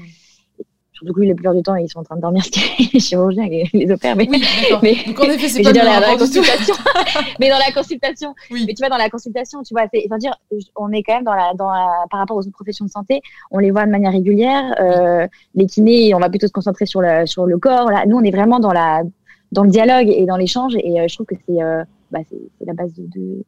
[1.01, 2.43] Du coup, la plupart du temps, ils sont en train de dormir
[2.93, 4.15] les chirurgiens et les opèrent.
[4.15, 4.43] Mais, oui,
[4.81, 6.75] mais, Donc, en effet, c'est pas dans la, consultation.
[7.39, 8.65] mais dans la consultation, oui.
[8.67, 10.33] mais tu vois, dans la consultation, tu vois, c'est, dire,
[10.75, 11.69] on est quand même dans la, dans
[12.09, 13.21] par rapport aux autres professions de santé,
[13.51, 14.75] on les voit de manière régulière.
[14.79, 17.89] Euh, les kinés, on va plutôt se concentrer sur, la, sur le corps.
[17.89, 19.03] Là, nous, on est vraiment dans la,
[19.51, 20.75] dans le dialogue et dans l'échange.
[20.83, 23.43] Et euh, je trouve que c'est, euh, bah, c'est, la base de, de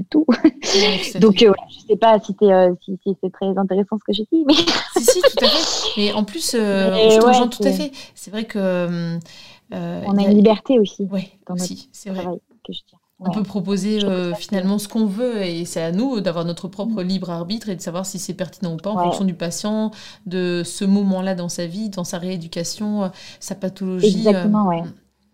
[0.00, 0.26] de tout.
[1.20, 4.44] Donc, euh, je sais pas si, euh, si, c'est très intéressant ce que j'ai dit.
[4.46, 4.54] Mais...
[4.96, 5.88] si, si, tout à fait.
[5.96, 7.92] Mais en plus, euh, je te rejoins tout à fait.
[8.14, 9.18] C'est vrai que.
[9.70, 11.08] on a, une liberté aussi.
[11.10, 12.26] Oui, aussi, c'est vrai.
[13.18, 14.00] On peut proposer
[14.36, 17.80] finalement ce qu'on veut et c'est à nous d'avoir notre propre libre arbitre et de
[17.80, 19.90] savoir si c'est pertinent ou pas en fonction du patient,
[20.26, 24.18] de ce moment-là dans sa vie, dans sa rééducation, sa pathologie.
[24.18, 24.82] Exactement, ouais.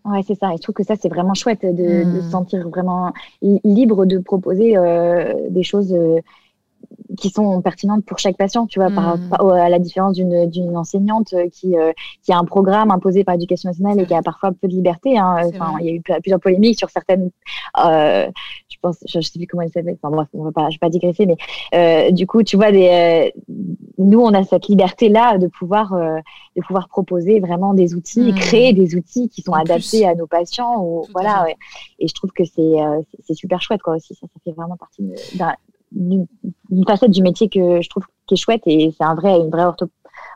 [0.05, 0.53] Ouais, c'est ça.
[0.53, 2.31] Et je trouve que ça, c'est vraiment chouette de, de, se hmm.
[2.31, 6.19] sentir vraiment libre de proposer euh, des choses euh,
[7.17, 9.49] qui sont pertinentes pour chaque patient, tu vois, par, hmm.
[9.51, 11.91] à la différence d'une enseignante euh, qui, euh,
[12.23, 15.17] qui a un programme imposé par l'éducation nationale et qui a parfois peu de liberté.
[15.17, 15.37] Hein.
[15.45, 17.29] Enfin, il y a eu plusieurs polémiques sur certaines.
[17.85, 18.29] Euh,
[18.69, 19.97] je pense, je, sais plus comment elle s'appelle.
[20.01, 21.37] Enfin bref, on va pas, je vais pas digresser, mais
[21.75, 23.33] euh, du coup, tu vois, des,
[23.97, 28.35] nous, on a cette liberté-là de pouvoir, de pouvoir proposer vraiment des outils, hmm.
[28.35, 30.83] créer des outils qui sont adaptés à nos patients.
[30.83, 31.55] Ou, voilà, ouais.
[31.99, 32.73] Et je trouve que c'est
[33.23, 34.15] c'est super chouette, quoi, aussi.
[34.15, 35.03] Ça, ça fait vraiment partie
[35.35, 35.53] d'un
[35.93, 39.49] d'une facette du métier que je trouve qui est chouette et c'est un vrai, une
[39.49, 39.65] vraie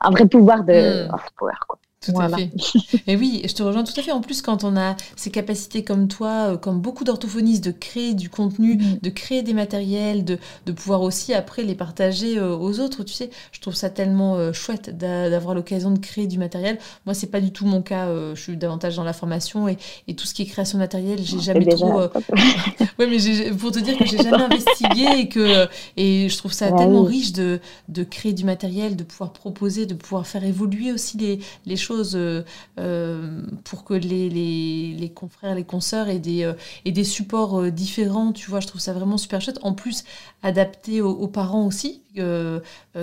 [0.01, 1.15] un vrai pouvoir de mmh.
[1.37, 1.79] power, quoi.
[2.13, 2.49] Tout à fait.
[3.07, 4.11] Et oui, je te rejoins tout à fait.
[4.11, 8.13] En plus, quand on a ces capacités comme toi, euh, comme beaucoup d'orthophonistes, de créer
[8.13, 8.99] du contenu, mm.
[9.01, 13.13] de créer des matériels, de, de, pouvoir aussi après les partager euh, aux autres, tu
[13.13, 16.77] sais, je trouve ça tellement euh, chouette d'avoir l'occasion de créer du matériel.
[17.05, 18.07] Moi, c'est pas du tout mon cas.
[18.33, 19.77] je suis davantage dans la formation et,
[20.07, 22.01] et tout ce qui est création de matériel, j'ai jamais trop.
[22.99, 26.71] ouais, mais pour te dire que j'ai jamais investigué et que et je trouve ça
[26.71, 31.17] tellement riche de, de créer du matériel, de pouvoir proposer, de pouvoir faire évoluer aussi
[31.17, 32.43] les, les choses euh,
[32.79, 36.53] euh, pour que les, les, confrères, les consoeurs aient des, euh,
[36.85, 38.31] et des supports différents.
[38.31, 39.59] Tu vois, je trouve ça vraiment super chouette.
[39.63, 40.03] En plus,
[40.43, 42.01] adapté aux, parents aussi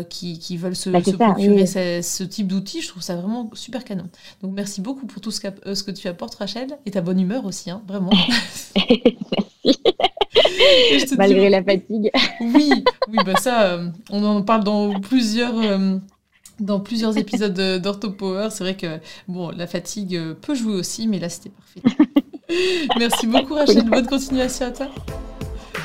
[0.08, 2.80] qui, qui, veulent se, bah, procurer ce, type d'outils.
[2.82, 4.08] Je trouve ça vraiment super canon.
[4.42, 7.20] Donc, merci beaucoup pour tout ce, que, ce que tu apportes, Rachel, et ta bonne
[7.20, 8.10] humeur aussi, hein, vraiment.
[11.16, 12.10] Malgré la fatigue.
[12.40, 12.70] oui,
[13.08, 13.80] oui bah ça,
[14.10, 15.54] on en parle dans plusieurs
[16.60, 18.48] dans plusieurs épisodes d'Orthopower.
[18.50, 18.98] C'est vrai que
[19.28, 22.04] bon, la fatigue peut jouer aussi, mais là c'était parfait.
[22.98, 24.88] Merci beaucoup Rachel, bonne continuation à toi.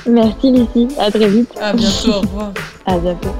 [0.05, 1.51] Merci Lucie, à très vite.
[1.59, 2.53] À bientôt, au revoir.
[2.85, 3.33] À bientôt.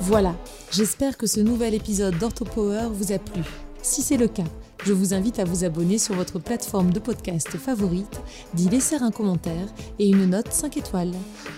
[0.00, 0.34] Voilà,
[0.70, 3.42] j'espère que ce nouvel épisode d'Orthopower vous a plu.
[3.82, 4.44] Si c'est le cas,
[4.84, 8.20] je vous invite à vous abonner sur votre plateforme de podcast favorite,
[8.54, 9.66] d'y laisser un commentaire
[9.98, 11.12] et une note 5 étoiles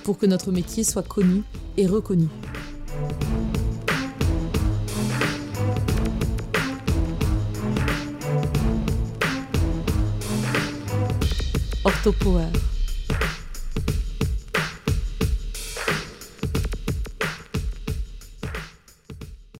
[0.04, 1.42] pour que notre métier soit connu
[1.76, 2.28] et reconnu.
[11.84, 12.50] Orthopower